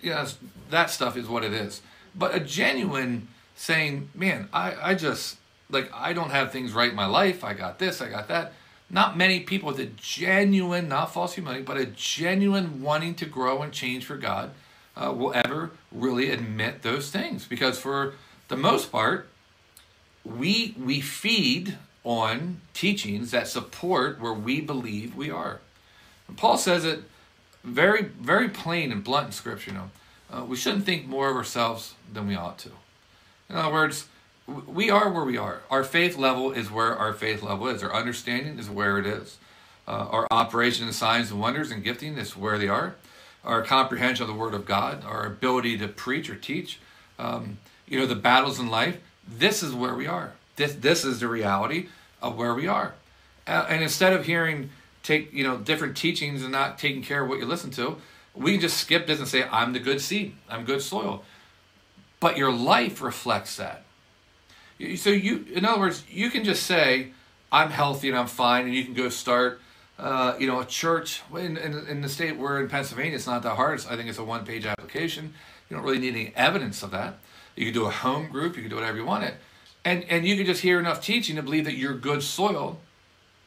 [0.02, 0.26] you know,
[0.70, 1.82] that stuff is what it is.
[2.16, 5.38] But a genuine saying, man, I, I just,
[5.70, 7.44] like, I don't have things right in my life.
[7.44, 8.54] I got this, I got that
[8.94, 13.64] not many people with a genuine, not false humility, but a genuine wanting to grow
[13.64, 14.52] and change for God
[14.96, 17.46] uh, will ever really admit those things.
[17.48, 18.14] Because for
[18.50, 19.28] the most part,
[20.24, 25.60] we we feed on teachings that support where we believe we are.
[26.28, 27.04] And Paul says it
[27.64, 29.72] very very plain and blunt in Scripture.
[29.72, 29.90] You know,
[30.32, 32.70] uh, we shouldn't think more of ourselves than we ought to.
[33.50, 34.08] In other words,
[34.48, 35.62] we are where we are.
[35.70, 37.82] Our faith level is where our faith level is.
[37.84, 39.38] Our understanding is where it is.
[39.88, 42.96] Uh, our operation of signs and wonders and gifting is where they are.
[43.44, 46.80] Our comprehension of the Word of God, our ability to preach or teach,
[47.20, 50.34] um, you know, the battles in life, this is where we are.
[50.56, 51.88] This, this is the reality
[52.22, 52.96] of where we are.
[53.48, 54.70] Uh, and instead of hearing,
[55.02, 57.98] take, you know, different teachings and not taking care of what you listen to,
[58.36, 61.24] we can just skip this and say, I'm the good seed, I'm good soil.
[62.20, 63.84] But your life reflects that.
[64.98, 67.12] So you, in other words, you can just say,
[67.52, 69.62] "I'm healthy and I'm fine," and you can go start,
[70.00, 71.22] uh, you know, a church.
[71.32, 73.76] In, in, in the state we're in Pennsylvania, it's not that hard.
[73.76, 75.34] It's, I think it's a one-page application.
[75.70, 77.20] You don't really need any evidence of that.
[77.56, 78.56] You can do a home group.
[78.56, 79.36] You can do whatever you want it,
[79.86, 82.80] and and you can just hear enough teaching to believe that you're good soil,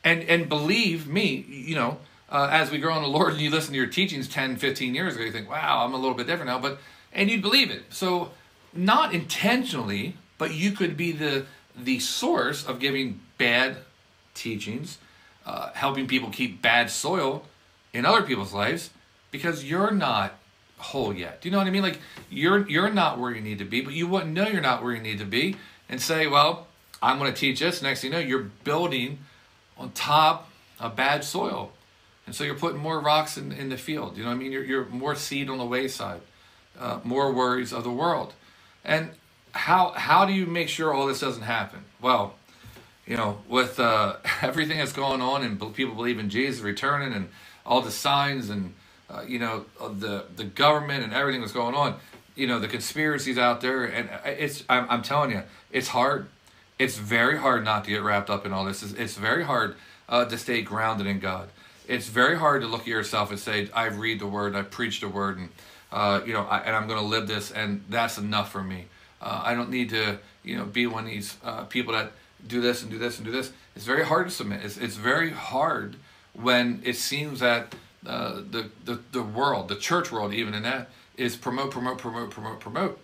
[0.04, 1.98] and and believe me, you know.
[2.28, 4.96] Uh, as we grow in the Lord and you listen to your teachings 10, 15
[4.96, 6.58] years ago, you think, wow, I'm a little bit different now.
[6.58, 6.80] But
[7.12, 7.84] and you'd believe it.
[7.90, 8.32] So
[8.74, 11.46] not intentionally, but you could be the
[11.76, 13.76] the source of giving bad
[14.34, 14.98] teachings,
[15.44, 17.44] uh, helping people keep bad soil
[17.92, 18.90] in other people's lives
[19.30, 20.34] because you're not
[20.78, 21.40] whole yet.
[21.40, 21.82] Do you know what I mean?
[21.82, 24.82] Like you're you're not where you need to be, but you wouldn't know you're not
[24.82, 25.56] where you need to be
[25.88, 26.66] and say, well,
[27.02, 27.82] I'm going to teach this.
[27.82, 29.18] Next thing you know, you're building
[29.78, 31.72] on top of bad soil.
[32.26, 34.16] And so you're putting more rocks in, in the field.
[34.16, 34.52] You know what I mean?
[34.52, 36.20] You're, you're more seed on the wayside,
[36.78, 38.32] uh, more worries of the world.
[38.84, 39.10] And
[39.52, 41.80] how how do you make sure all this doesn't happen?
[42.00, 42.34] Well,
[43.06, 47.28] you know, with uh, everything that's going on and people believe in Jesus returning and
[47.64, 48.74] all the signs and
[49.08, 51.96] uh, you know the the government and everything that's going on,
[52.36, 56.28] you know the conspiracies out there, and uh, it's I'm, I'm telling you, it's hard.
[56.78, 58.82] It's very hard not to get wrapped up in all this.
[58.82, 59.76] It's, it's very hard
[60.08, 61.48] uh, to stay grounded in God.
[61.88, 65.00] It's very hard to look at yourself and say, I read the word, I preach
[65.00, 65.48] the word, and
[65.90, 68.86] uh, you know, I, and I'm going to live this, and that's enough for me.
[69.22, 72.12] Uh, I don't need to, you know, be one of these uh, people that
[72.46, 73.52] do this and do this and do this.
[73.74, 74.64] It's very hard to submit.
[74.64, 75.96] It's, it's very hard
[76.34, 77.74] when it seems that
[78.06, 82.30] uh, the, the, the world, the church world, even in that, is promote, promote, promote,
[82.30, 82.98] promote, promote.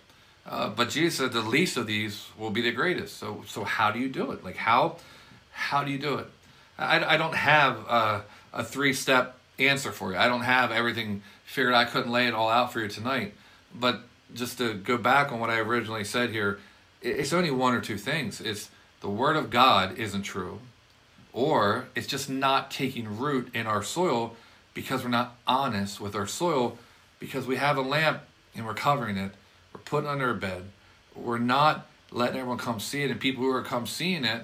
[0.45, 3.17] Uh, but Jesus said the least of these will be the greatest.
[3.17, 4.43] So, so how do you do it?
[4.43, 4.97] Like how,
[5.51, 6.27] how do you do it?
[6.77, 10.17] I, I don't have a, a three-step answer for you.
[10.17, 11.73] I don't have everything figured.
[11.73, 13.33] I couldn't lay it all out for you tonight.
[13.73, 14.01] But
[14.33, 16.59] just to go back on what I originally said here,
[17.01, 18.41] it's only one or two things.
[18.41, 18.69] It's
[19.01, 20.59] the Word of God isn't true,
[21.31, 24.35] or it's just not taking root in our soil
[24.73, 26.77] because we're not honest with our soil
[27.23, 28.21] because we have a lamp
[28.53, 29.31] and we're covering it,
[29.73, 30.63] we're putting under a bed,
[31.15, 34.43] we're not letting everyone come see it, and people who are come seeing it,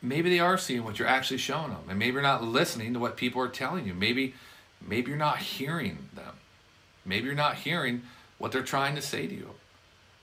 [0.00, 3.00] maybe they are seeing what you're actually showing them, and maybe you're not listening to
[3.00, 3.94] what people are telling you.
[3.94, 4.34] Maybe,
[4.80, 6.34] maybe you're not hearing them.
[7.04, 8.02] Maybe you're not hearing
[8.38, 9.50] what they're trying to say to you.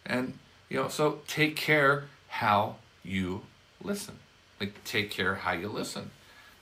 [0.05, 3.41] And, you know, so take care how you
[3.83, 4.19] listen.
[4.61, 6.11] Like, take care how you listen.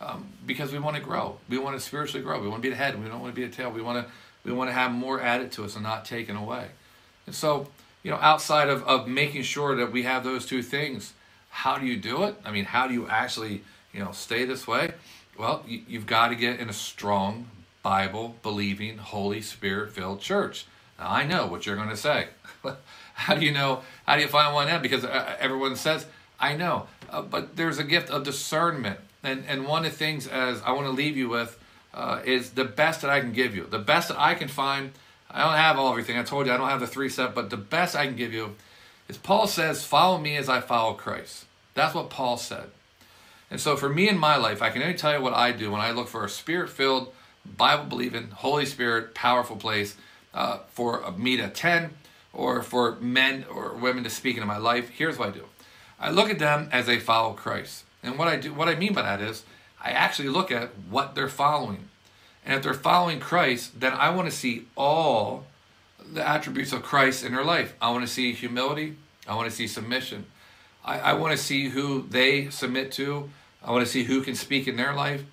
[0.02, 1.38] Um, because we want to grow.
[1.48, 2.42] We want to spiritually grow.
[2.42, 3.02] We want to be the head.
[3.02, 3.70] We don't want to be the tail.
[3.70, 4.12] We want to
[4.44, 6.68] We want to have more added to us and not taken away.
[7.26, 7.68] And so,
[8.04, 11.14] you know, outside of, of making sure that we have those two things,
[11.50, 12.36] how do you do it?
[12.44, 14.92] I mean, how do you actually, you know, stay this way?
[15.38, 17.48] Well, you, you've got to get in a strong
[17.82, 20.66] Bible believing, Holy Spirit filled church.
[21.00, 22.28] Now, I know what you're going to say.
[23.14, 23.82] how do you know?
[24.06, 24.82] How do you find one out?
[24.82, 26.06] Because uh, everyone says,
[26.40, 26.88] I know.
[27.10, 29.00] Uh, but there's a gift of discernment.
[29.24, 31.60] And, and one of the things as I want to leave you with
[31.94, 33.66] uh, is the best that I can give you.
[33.66, 34.92] The best that I can find.
[35.30, 36.18] I don't have all everything.
[36.18, 38.34] I told you I don't have the three step, but the best I can give
[38.34, 38.56] you
[39.08, 41.46] is Paul says, follow me as I follow Christ.
[41.74, 42.70] That's what Paul said.
[43.50, 45.72] And so for me in my life, I can only tell you what I do
[45.72, 47.14] when I look for a spirit filled,
[47.46, 49.96] Bible believing, Holy Spirit, powerful place
[50.34, 51.92] uh, for me to attend
[52.32, 54.90] or for men or women to speak into my life.
[54.90, 55.46] Here's what I do
[56.00, 57.86] I look at them as they follow Christ.
[58.02, 59.44] And what I do, what I mean by that is,
[59.84, 61.90] I actually look at what they're following.
[62.46, 65.46] And if they're following Christ, then I want to see all
[66.12, 67.74] the attributes of Christ in their life.
[67.82, 68.96] I want to see humility.
[69.28, 70.26] I want to see submission.
[70.84, 73.30] I, I want to see who they submit to.
[73.64, 75.24] I want to see who can speak in their life.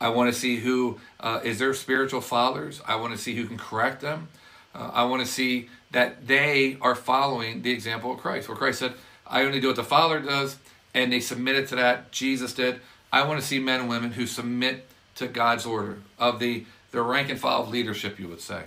[0.00, 2.80] I want to see who uh, is their spiritual fathers.
[2.86, 4.28] I want to see who can correct them.
[4.74, 8.78] Uh, I want to see that they are following the example of Christ, where Christ
[8.78, 8.94] said,
[9.26, 10.56] I only do what the Father does,
[10.94, 12.10] and they submitted to that.
[12.10, 12.80] Jesus did.
[13.12, 17.02] I want to see men and women who submit to God's order of the, the
[17.02, 18.62] rank and file of leadership, you would say.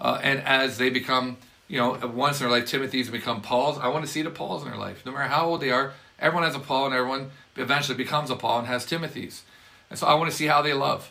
[0.00, 1.36] Uh, and as they become,
[1.68, 4.62] you know, once in their life, Timothy's become Paul's, I want to see the Pauls
[4.62, 5.04] in their life.
[5.04, 8.36] No matter how old they are, everyone has a Paul, and everyone eventually becomes a
[8.36, 9.42] Paul and has Timothy's.
[9.90, 11.10] And so I want to see how they love.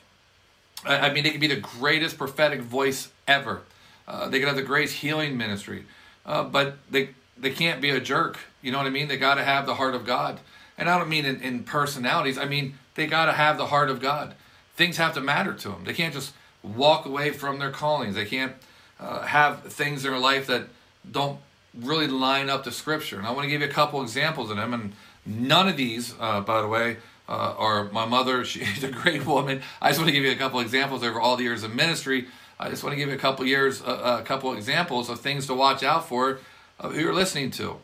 [0.85, 3.61] I, I mean, they could be the greatest prophetic voice ever.
[4.07, 5.85] Uh, they could have the greatest healing ministry,
[6.25, 8.39] uh, but they they can't be a jerk.
[8.61, 9.07] You know what I mean?
[9.07, 10.39] They got to have the heart of God.
[10.79, 12.37] And I don't mean in, in personalities.
[12.37, 14.33] I mean they got to have the heart of God.
[14.75, 15.83] Things have to matter to them.
[15.83, 18.15] They can't just walk away from their callings.
[18.15, 18.53] They can't
[18.99, 20.63] uh, have things in their life that
[21.09, 21.39] don't
[21.73, 23.17] really line up to Scripture.
[23.17, 24.73] And I want to give you a couple examples of them.
[24.73, 24.93] And
[25.25, 28.43] none of these, uh, by the way, uh, are my mother.
[28.45, 29.61] She's a great woman.
[29.81, 32.27] I just want to give you a couple examples over all the years of ministry.
[32.59, 35.47] I just want to give you a couple years, uh, a couple examples of things
[35.47, 36.39] to watch out for
[36.81, 37.77] who you're listening to.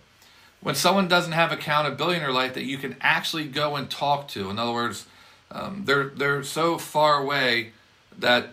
[0.66, 4.28] When someone doesn't have accountability in their life that you can actually go and talk
[4.30, 5.06] to, in other words,
[5.52, 7.70] um, they're they're so far away
[8.18, 8.50] that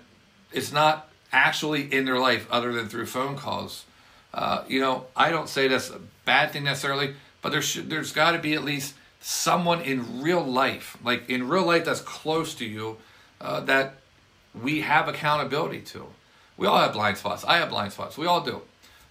[0.53, 3.87] it's not actually in their life other than through phone calls.
[4.35, 8.13] Uh, you know, I don't say that's a bad thing necessarily, but there should, there's
[8.13, 12.55] got to be at least someone in real life, like in real life that's close
[12.57, 12.99] to you,
[13.41, 13.95] uh, that
[14.53, 16.09] we have accountability to.
[16.59, 17.43] We all have blind spots.
[17.43, 18.19] I have blind spots.
[18.19, 18.61] We all do.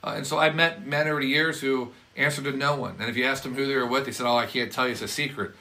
[0.04, 2.96] Uh, and so I've met men over the years who answered to no one.
[3.00, 4.86] And if you asked them who they were with, they said, "Oh, I can't tell
[4.86, 4.94] you.
[4.94, 5.52] It's a secret."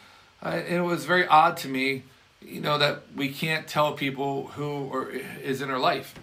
[0.42, 2.04] Uh, it was very odd to me,
[2.40, 5.10] you know, that we can't tell people who
[5.42, 6.14] is in our life.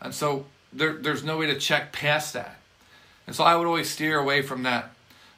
[0.00, 2.56] And so there, there's no way to check past that.
[3.26, 4.90] And so I would always steer away from that.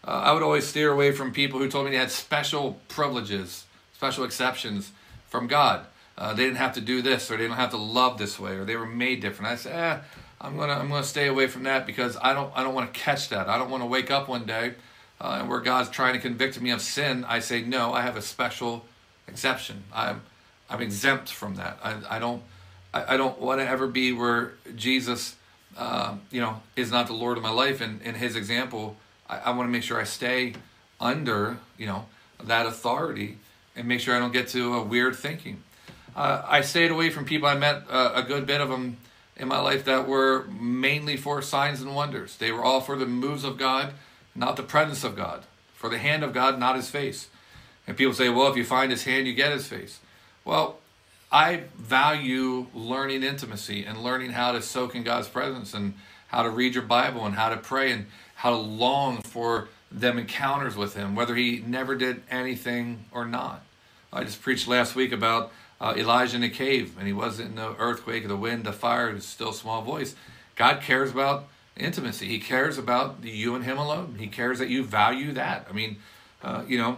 [0.06, 3.64] Uh, I would always steer away from people who told me they had special privileges,
[3.94, 4.90] special exceptions
[5.28, 5.86] from God.
[6.16, 8.52] Uh, they didn't have to do this, or they don't have to love this way,
[8.52, 9.52] or they were made different.
[9.52, 10.02] I said, eh,
[10.44, 13.00] I'm gonna I'm gonna stay away from that because I don't I don't want to
[13.00, 13.48] catch that.
[13.48, 14.74] I don't want to wake up one day
[15.20, 17.24] uh, where God's trying to convict me of sin.
[17.24, 17.94] I say no.
[17.94, 18.84] I have a special
[19.26, 19.84] exception.
[19.92, 20.20] I'm
[20.68, 21.78] I'm exempt from that.
[21.82, 22.42] I I don't
[22.92, 25.34] I, I don't want to ever be where Jesus,
[25.78, 27.80] uh, you know, is not the Lord of my life.
[27.80, 28.96] And in His example,
[29.28, 30.54] I, I want to make sure I stay
[31.00, 32.04] under you know
[32.42, 33.38] that authority
[33.74, 35.62] and make sure I don't get to a weird thinking.
[36.14, 37.48] Uh, I stayed away from people.
[37.48, 38.98] I met uh, a good bit of them
[39.36, 42.36] in my life that were mainly for signs and wonders.
[42.36, 43.94] They were all for the moves of God,
[44.34, 45.44] not the presence of God,
[45.74, 47.28] for the hand of God, not his face.
[47.86, 50.00] And people say, well, if you find his hand, you get his face.
[50.44, 50.78] Well,
[51.30, 55.94] I value learning intimacy and learning how to soak in God's presence and
[56.28, 60.18] how to read your Bible and how to pray and how to long for them
[60.18, 63.64] encounters with him, whether he never did anything or not.
[64.12, 65.52] I just preached last week about
[65.84, 69.12] uh, Elijah in the cave, and he wasn't in the earthquake, the wind, the fire,
[69.12, 70.14] the still small voice.
[70.56, 71.44] God cares about
[71.76, 72.26] intimacy.
[72.26, 74.16] He cares about you and him alone.
[74.18, 75.66] He cares that you value that.
[75.68, 75.98] I mean,
[76.42, 76.96] uh, you know,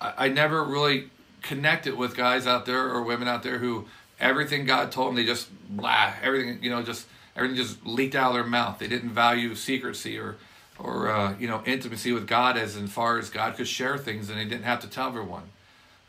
[0.00, 1.10] I, I, never really
[1.42, 3.86] connected with guys out there or women out there who
[4.18, 8.30] everything God told them, they just blah, everything, you know, just everything just leaked out
[8.30, 8.80] of their mouth.
[8.80, 10.38] They didn't value secrecy or,
[10.76, 14.36] or uh, you know, intimacy with God as far as God could share things, and
[14.36, 15.44] they didn't have to tell everyone.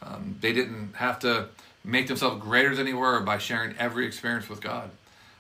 [0.01, 1.49] Um, they didn't have to
[1.85, 4.89] make themselves greater than they were by sharing every experience with God.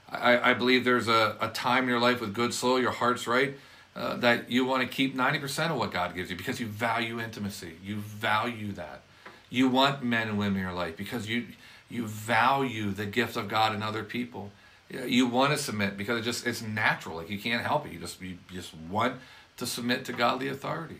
[0.09, 3.27] I, I believe there's a, a time in your life with good soul, your heart's
[3.27, 3.55] right,
[3.95, 7.19] uh, that you want to keep 90% of what God gives you because you value
[7.19, 7.73] intimacy.
[7.83, 9.01] You value that.
[9.49, 11.47] You want men and women in your life because you,
[11.89, 14.51] you value the gift of God in other people.
[14.89, 17.17] you want to submit because it just it's natural.
[17.17, 17.93] Like you can't help it.
[17.93, 19.15] You just you just want
[19.57, 20.97] to submit to godly authority.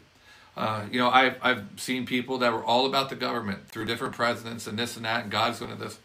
[0.57, 4.15] Uh, you know, I've I've seen people that were all about the government through different
[4.15, 5.99] presidents and this and that, and God's going to this,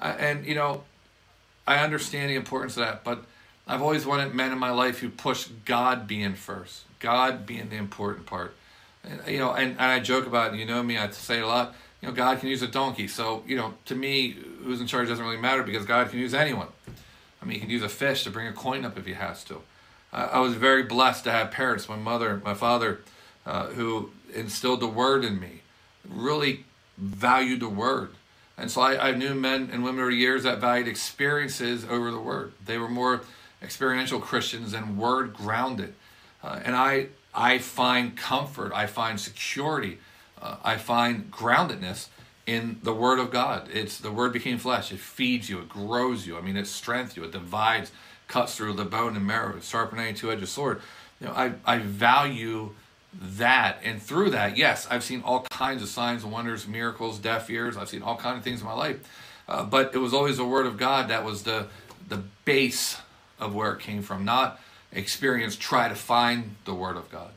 [0.00, 0.82] uh, and you know,
[1.66, 3.24] I understand the importance of that, but
[3.66, 7.76] I've always wanted men in my life who push God being first, God being the
[7.76, 8.54] important part.
[9.04, 11.42] And, you know, and, and I joke about it, you know me, I say it
[11.42, 13.06] a lot, you know, God can use a donkey.
[13.06, 16.34] So, you know, to me, who's in charge doesn't really matter because God can use
[16.34, 16.68] anyone.
[17.40, 19.44] I mean, he can use a fish to bring a coin up if he has
[19.44, 19.60] to.
[20.12, 23.00] I was very blessed to have parents, my mother, my father,
[23.46, 25.60] uh, who instilled the word in me,
[26.08, 26.64] really
[26.96, 28.10] valued the word.
[28.56, 32.20] And so I, I knew men and women over years that valued experiences over the
[32.20, 32.52] word.
[32.64, 33.22] They were more
[33.62, 35.94] experiential Christians and word grounded.
[36.42, 39.98] Uh, and I, I find comfort, I find security,
[40.40, 42.08] uh, I find groundedness
[42.46, 43.68] in the Word of God.
[43.72, 44.92] It's the Word became flesh.
[44.92, 46.36] It feeds you, it grows you.
[46.36, 47.92] I mean, it strengthens you, it divides,
[48.26, 50.82] cuts through the bone and marrow, sharper than any two-edged sword.
[51.20, 52.74] You know, I, I value
[53.20, 57.50] that, and through that, yes, I've seen all kinds of signs and wonders, miracles, deaf
[57.50, 57.76] ears.
[57.76, 59.00] I've seen all kinds of things in my life,
[59.48, 61.66] uh, but it was always the Word of God that was the
[62.08, 62.98] the base
[63.38, 64.60] of where it came from, not
[64.92, 65.56] experience.
[65.56, 67.30] Try to find the Word of God.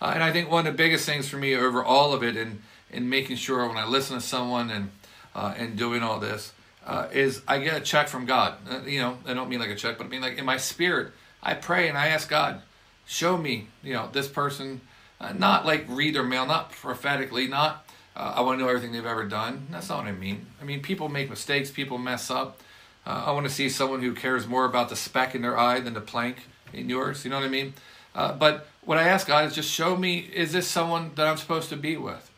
[0.00, 2.36] Uh, and I think one of the biggest things for me over all of it,
[2.36, 4.90] and in making sure when I listen to someone and
[5.34, 6.52] uh, and doing all this,
[6.86, 8.54] uh, is I get a check from God.
[8.70, 10.56] Uh, you know, I don't mean like a check, but I mean like in my
[10.56, 11.12] spirit,
[11.42, 12.62] I pray and I ask God,
[13.06, 14.80] show me, you know, this person,
[15.24, 18.92] uh, not like read their mail, not prophetically, not uh, I want to know everything
[18.92, 19.66] they've ever done.
[19.70, 20.46] That's not what I mean.
[20.60, 22.60] I mean, people make mistakes, people mess up.
[23.06, 25.92] I want to see someone who cares more about the speck in their eye than
[25.92, 27.22] the plank in yours.
[27.22, 27.74] You know what I mean?
[28.14, 31.68] but what I ask God is just show me, is this someone that I'm supposed
[31.70, 32.30] to be with?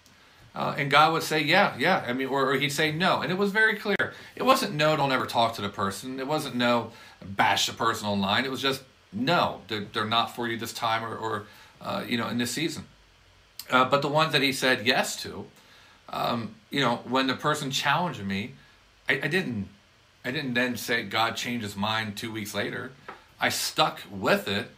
[0.56, 2.02] Uh, and God would say, yeah, yeah.
[2.06, 3.20] I mean, or, or, he'd say no.
[3.20, 4.14] And it was very clear.
[4.34, 6.18] It wasn't no, don't ever talk to the person.
[6.18, 8.46] It wasn't no, bash the person online.
[8.46, 11.46] It was just no, they're, they're not for you this time or, or
[11.80, 12.84] uh, you know, in this season.
[13.70, 15.46] Uh, but the ones that he said yes to,
[16.08, 18.52] um, you know, when the person challenged me,
[19.08, 19.68] I, I didn't,
[20.24, 22.92] I didn't then say God changed his mind two weeks later.
[23.40, 24.68] I stuck with it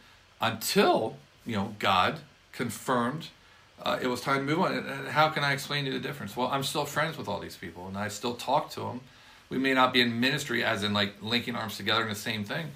[0.41, 2.19] until you know, God
[2.51, 3.29] confirmed
[3.81, 4.73] uh, it was time to move on.
[4.73, 6.35] And how can I explain to you the difference?
[6.35, 9.01] Well, I'm still friends with all these people, and I still talk to them.
[9.49, 12.43] We may not be in ministry, as in like linking arms together in the same
[12.43, 12.67] thing,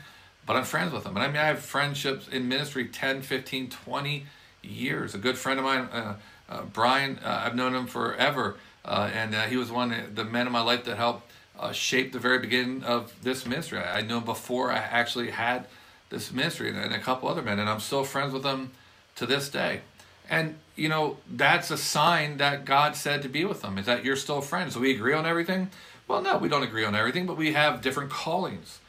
[0.46, 1.16] but I'm friends with them.
[1.16, 4.26] And I mean, I have friendships in ministry 10, 15, 20
[4.62, 5.16] years.
[5.16, 6.16] A good friend of mine, uh,
[6.50, 10.24] uh, Brian, uh, I've known him forever, uh, and uh, he was one of the
[10.24, 11.32] men in my life that helped
[11.72, 13.80] shape the very beginning of this ministry.
[13.80, 15.68] I, I knew him before I actually had
[16.10, 18.72] this ministry and, and a couple other men, and I'm still friends with them
[19.16, 19.82] to this day.
[20.30, 24.04] And you know that's a sign that God said to be with them is that
[24.04, 24.74] you're still friends.
[24.74, 25.70] Do we agree on everything?
[26.08, 28.80] Well, no, we don't agree on everything, but we have different callings.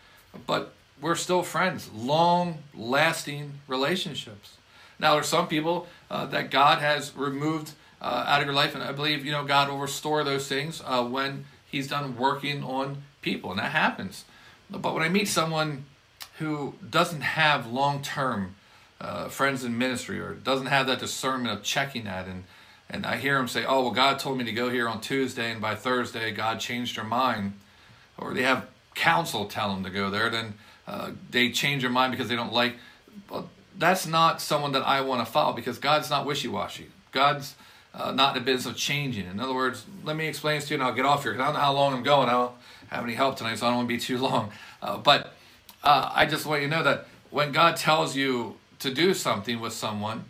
[0.47, 0.74] But
[1.05, 4.57] we're still friends, long lasting relationships.
[4.99, 8.83] Now, there's some people uh, that God has removed uh, out of your life, and
[8.83, 13.03] I believe you know God will restore those things uh, when He's done working on
[13.21, 14.25] people, and that happens.
[14.71, 15.85] But when I meet someone
[16.39, 18.55] who doesn't have long term
[18.99, 22.45] uh, friends in ministry or doesn't have that discernment of checking that and
[22.89, 25.51] and I hear them say, "Oh, well, God told me to go here on Tuesday,
[25.51, 27.59] and by Thursday, God changed their mind,"
[28.17, 30.55] or they have counsel tell them to go there, then
[30.87, 32.77] uh, they change their mind because they don't like.
[33.31, 36.89] Well, that's not someone that I want to follow because God's not wishy-washy.
[37.13, 37.55] God's
[37.95, 39.27] uh, not in the business of changing.
[39.27, 41.43] In other words, let me explain this to you, and I'll get off here because
[41.43, 42.29] I don't know how long I'm going.
[42.29, 42.53] I don't
[42.89, 44.51] have any help tonight, so I don't want to be too long.
[44.83, 45.35] Uh, but
[45.83, 49.61] uh, I just want you to know that when God tells you to do something
[49.61, 50.25] with someone,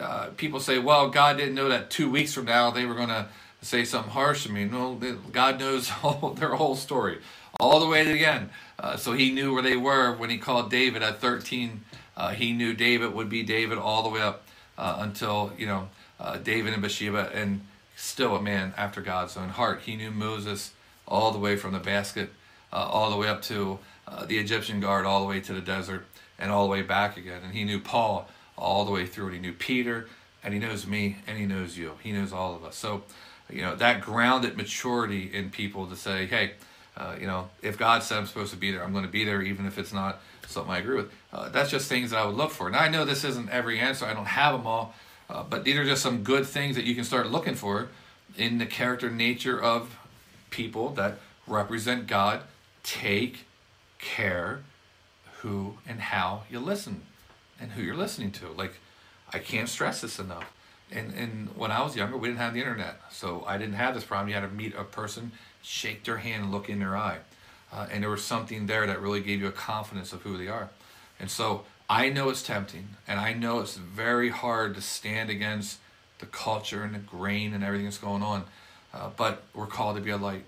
[0.00, 3.08] uh, people say, well, God didn't know that two weeks from now they were going
[3.08, 3.28] to
[3.62, 4.64] say something harsh to me.
[4.64, 4.94] No,
[5.32, 5.90] God knows
[6.36, 7.18] their whole story,
[7.58, 8.50] all the way to the end.
[8.78, 11.82] Uh, so he knew where they were when he called David at 13.
[12.16, 14.44] Uh, he knew David would be David all the way up
[14.76, 15.88] uh, until, you know,
[16.20, 17.62] uh, David and Bathsheba, and
[17.96, 19.82] still a man after God's own heart.
[19.82, 20.72] He knew Moses
[21.06, 22.30] all the way from the basket,
[22.72, 23.78] uh, all the way up to
[24.26, 26.06] the Egyptian guard all the way to the desert
[26.38, 27.42] and all the way back again.
[27.44, 30.08] And he knew Paul all the way through, and he knew Peter,
[30.42, 31.92] and he knows me, and he knows you.
[32.02, 32.76] He knows all of us.
[32.76, 33.02] So,
[33.50, 36.52] you know, that grounded maturity in people to say, hey,
[36.96, 39.24] uh, you know, if God said I'm supposed to be there, I'm going to be
[39.24, 41.12] there, even if it's not something I agree with.
[41.32, 42.70] Uh, that's just things that I would look for.
[42.70, 44.94] Now, I know this isn't every answer, I don't have them all,
[45.28, 47.88] uh, but these are just some good things that you can start looking for
[48.36, 49.98] in the character nature of
[50.50, 52.42] people that represent God.
[52.82, 53.46] Take
[53.98, 54.60] care
[55.38, 57.02] who and how you listen
[57.60, 58.48] and who you're listening to.
[58.48, 58.74] Like,
[59.32, 60.52] I can't stress this enough.
[60.90, 63.00] And, and when I was younger, we didn't have the internet.
[63.10, 64.28] So I didn't have this problem.
[64.28, 65.32] You had to meet a person,
[65.66, 67.18] shake their hand, and look in their eye.
[67.72, 70.48] uh, and there was something there that really gave you a confidence of who they
[70.48, 70.70] are.
[71.18, 75.78] And so I know it's tempting, and I know it's very hard to stand against
[76.18, 78.44] the culture and the grain and everything that's going on.
[78.94, 80.44] Uh, but we're called to be a light.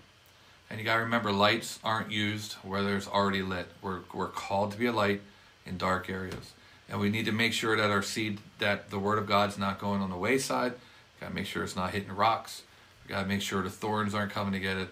[0.71, 3.69] And you got to remember, lights aren't used where there's already lit.
[3.83, 5.21] We're, we're called to be a light
[5.67, 6.53] in dark areas.
[6.89, 9.79] And we need to make sure that our seed, that the Word of God's not
[9.79, 10.75] going on the wayside.
[11.21, 12.63] Got to make sure it's not hitting rocks.
[13.05, 14.89] We got to make sure the thorns aren't coming to get it.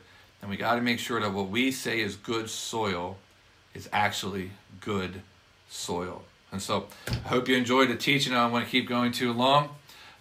[0.46, 3.16] And we got to make sure that what we say is good soil
[3.74, 5.22] is actually good
[5.68, 6.22] soil.
[6.52, 8.32] And so I hope you enjoyed the teaching.
[8.32, 9.70] I don't want to keep going too long,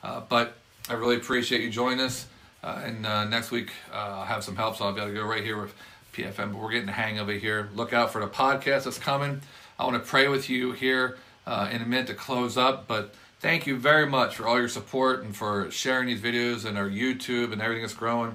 [0.01, 0.55] uh, but
[0.89, 2.25] I really appreciate you joining us.
[2.63, 5.15] Uh, and uh, next week, uh, I'll have some help, so I'll be able to
[5.15, 5.75] go right here with
[6.13, 6.53] PFM.
[6.53, 7.69] But we're getting the hang of it here.
[7.75, 9.41] Look out for the podcast that's coming.
[9.77, 12.87] I want to pray with you here uh, in a minute to close up.
[12.87, 16.79] But thank you very much for all your support and for sharing these videos and
[16.79, 18.33] our YouTube and everything that's growing.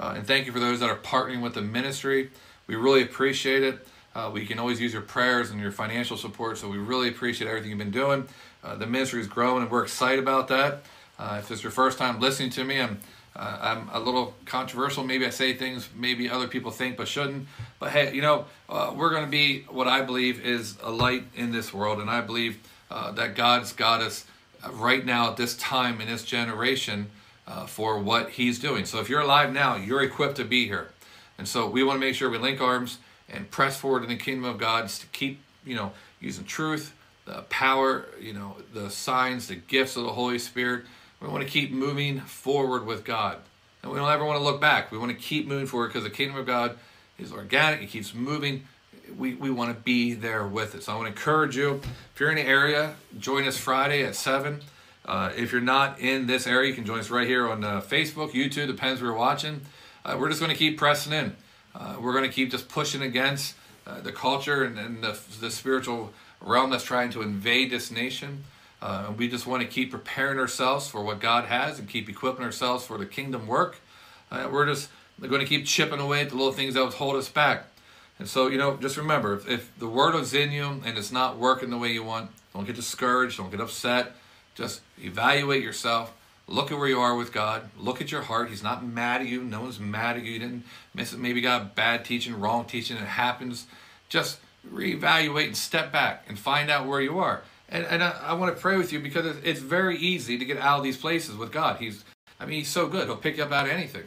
[0.00, 2.30] Uh, and thank you for those that are partnering with the ministry.
[2.66, 3.86] We really appreciate it.
[4.14, 7.46] Uh, we can always use your prayers and your financial support, so we really appreciate
[7.46, 8.26] everything you've been doing.
[8.78, 10.82] the ministry is growing, and we're excited about that.
[11.20, 12.98] if this is your first time listening to me, I'm
[13.36, 15.04] uh, I'm a little controversial.
[15.04, 17.46] Maybe I say things maybe other people think but shouldn't.
[17.78, 21.24] But hey, you know, uh, we're going to be what I believe is a light
[21.36, 22.00] in this world.
[22.00, 22.58] And I believe
[22.90, 24.24] uh, that God's got us
[24.72, 27.10] right now at this time in this generation
[27.50, 28.86] uh, for what He's doing.
[28.86, 30.88] So if you're alive now, you're equipped to be here.
[31.36, 32.98] And so we want to make sure we link arms
[33.28, 36.94] and press forward in the kingdom of God to keep, you know, using truth,
[37.26, 40.84] the power, you know, the signs, the gifts of the Holy Spirit
[41.20, 43.38] we want to keep moving forward with God.
[43.82, 44.90] And we don't ever want to look back.
[44.90, 46.78] We want to keep moving forward because the kingdom of God
[47.18, 48.66] is organic, it keeps moving.
[49.16, 50.84] We, we want to be there with it.
[50.84, 51.80] So I want to encourage you
[52.14, 54.60] if you're in the area, join us Friday at 7.
[55.04, 57.80] Uh, if you're not in this area, you can join us right here on uh,
[57.80, 59.60] Facebook, YouTube, depends where you're watching.
[60.04, 61.36] Uh, we're just going to keep pressing in.
[61.74, 63.54] Uh, we're going to keep just pushing against
[63.86, 68.44] uh, the culture and, and the, the spiritual realm that's trying to invade this nation.
[68.82, 72.44] Uh, we just want to keep preparing ourselves for what God has and keep equipping
[72.44, 73.80] ourselves for the kingdom work.
[74.30, 74.88] We're just
[75.20, 77.66] going to keep chipping away at the little things that would hold us back.
[78.18, 81.10] And so, you know, just remember if, if the word is in you and it's
[81.10, 84.12] not working the way you want, don't get discouraged, don't get upset.
[84.60, 86.12] Just evaluate yourself.
[86.46, 87.70] Look at where you are with God.
[87.78, 88.50] Look at your heart.
[88.50, 89.42] He's not mad at you.
[89.42, 90.32] No one's mad at you.
[90.32, 91.18] You didn't miss it.
[91.18, 92.98] Maybe got bad teaching, wrong teaching.
[92.98, 93.66] It happens.
[94.10, 94.38] Just
[94.70, 97.42] reevaluate and step back and find out where you are.
[97.70, 100.58] And, and I, I want to pray with you because it's very easy to get
[100.58, 101.78] out of these places with God.
[101.78, 102.04] He's,
[102.38, 103.06] I mean, He's so good.
[103.06, 104.04] He'll pick you up out of anything.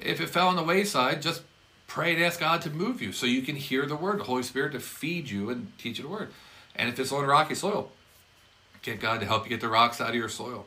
[0.00, 1.42] If it fell on the wayside, just
[1.88, 4.44] pray and ask God to move you so you can hear the word, the Holy
[4.44, 6.28] Spirit to feed you and teach you the word.
[6.76, 7.90] And if it's on rocky soil,
[8.82, 10.66] get God to help you get the rocks out of your soil.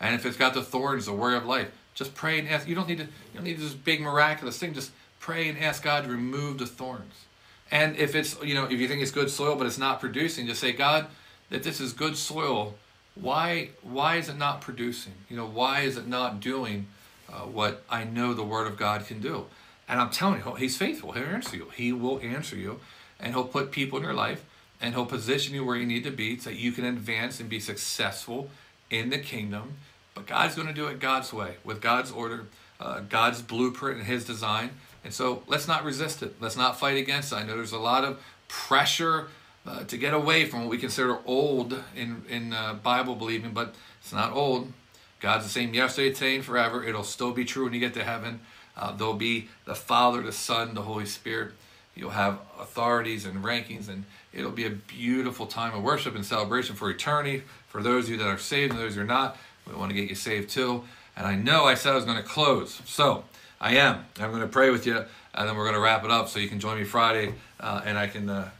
[0.00, 2.66] And if it's got the thorns, the worry of life, just pray and ask.
[2.68, 3.04] You don't need to.
[3.04, 4.74] You don't need this big miraculous thing.
[4.74, 4.90] Just
[5.20, 7.24] pray and ask God to remove the thorns.
[7.70, 10.46] And if it's you know if you think it's good soil but it's not producing,
[10.46, 11.06] just say God
[11.50, 12.74] that this is good soil,
[13.14, 15.14] why why is it not producing?
[15.28, 16.88] You know, why is it not doing
[17.28, 19.46] uh, what I know the Word of God can do?
[19.88, 21.12] And I'm telling you, He's faithful.
[21.12, 21.70] He'll answer you.
[21.76, 22.80] He will answer you,
[23.20, 24.44] and He'll put people in your life,
[24.84, 27.48] and He'll position you where you need to be so that you can advance and
[27.48, 28.50] be successful
[28.90, 29.76] in the kingdom.
[30.14, 32.44] But God's going to do it God's way, with God's order,
[32.78, 34.70] uh, God's blueprint, and His design.
[35.02, 36.36] And so let's not resist it.
[36.38, 37.36] Let's not fight against it.
[37.36, 39.28] I know there's a lot of pressure
[39.66, 43.74] uh, to get away from what we consider old in, in uh, Bible believing, but
[44.02, 44.70] it's not old.
[45.18, 46.84] God's the same yesterday, today, and forever.
[46.84, 48.40] It'll still be true when you get to heaven.
[48.76, 51.52] Uh, there'll be the Father, the Son, the Holy Spirit.
[51.94, 54.04] You'll have authorities and rankings, and
[54.34, 57.42] it'll be a beautiful time of worship and celebration for eternity.
[57.68, 59.94] For those of you that are saved and those who are not, we want to
[59.94, 60.84] get you saved too.
[61.16, 63.24] And I know I said I was going to close, so
[63.60, 64.04] I am.
[64.18, 65.04] I'm going to pray with you,
[65.34, 67.82] and then we're going to wrap it up so you can join me Friday, uh,
[67.84, 68.50] and I can uh,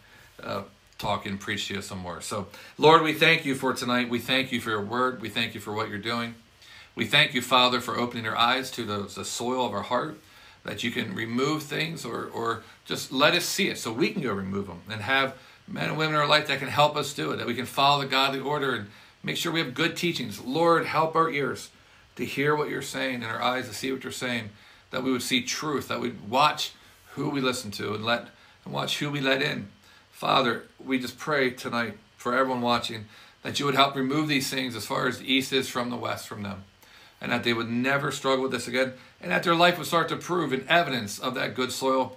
[0.43, 0.63] uh,
[0.99, 2.21] talk and preach to you some more.
[2.21, 2.47] So,
[2.79, 4.09] Lord, we thank you for tonight.
[4.09, 5.21] We thank you for your word.
[5.21, 6.37] We thank you for what you're doing.
[6.95, 10.21] We thank you, Father, for opening our eyes to the, the soil of our heart,
[10.65, 14.23] that you can remove things or, or just let us see it so we can
[14.23, 15.35] go remove them and have
[15.67, 17.67] men and women in our life that can help us do it, that we can
[17.67, 18.87] follow the godly order and
[19.23, 20.41] make sure we have good teachings.
[20.41, 21.71] Lord, help our ears
[22.17, 24.51] to hear what you're saying and our eyes to see what you're saying,
[24.91, 26.73] that we would see truth, that we'd watch
[27.13, 28.29] who we listen to and let
[28.65, 29.69] and watch who we let in.
[30.11, 33.07] Father, we just pray tonight for everyone watching
[33.43, 35.97] that you would help remove these things as far as the east is from the
[35.97, 36.65] west from them.
[37.21, 38.95] And that they would never struggle with this again.
[39.21, 42.17] And that their life would start to prove an evidence of that good soil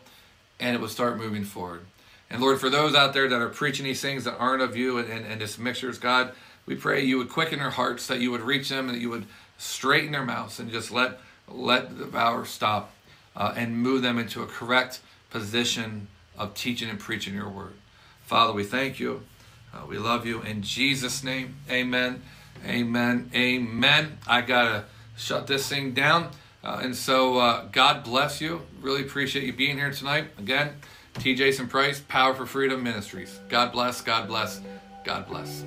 [0.60, 1.82] and it would start moving forward.
[2.30, 4.98] And Lord, for those out there that are preaching these things that aren't of you
[4.98, 6.34] and, and, and this mixtures, God,
[6.66, 9.10] we pray you would quicken their hearts, that you would reach them, and that you
[9.10, 9.26] would
[9.58, 12.92] straighten their mouths and just let let the devour stop
[13.36, 15.00] uh, and move them into a correct
[15.30, 16.08] position
[16.38, 17.74] of teaching and preaching your word.
[18.26, 19.22] Father, we thank you.
[19.74, 20.42] Uh, we love you.
[20.42, 22.22] In Jesus' name, amen,
[22.66, 24.18] amen, amen.
[24.28, 24.84] I got to
[25.16, 26.32] shut this thing down.
[26.64, 28.62] Uh, and so, uh, God bless you.
[28.82, 30.26] Really appreciate you being here tonight.
[30.38, 30.72] Again,
[31.20, 31.36] T.
[31.36, 33.39] Jason Price, Power for Freedom Ministries.
[33.49, 34.61] God bless, God bless,
[35.03, 35.63] God bless.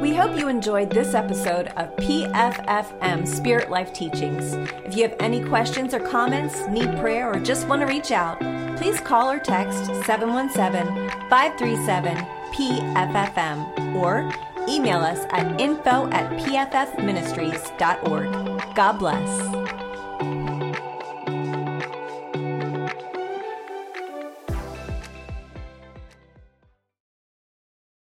[0.00, 4.52] We hope you enjoyed this episode of PFFM Spirit Life Teachings.
[4.84, 8.38] If you have any questions or comments, need prayer, or just want to reach out,
[8.76, 12.16] please call or text 717 537
[12.52, 14.30] PFFM or
[14.68, 18.74] email us at info at pffministries.org.
[18.74, 19.73] God bless.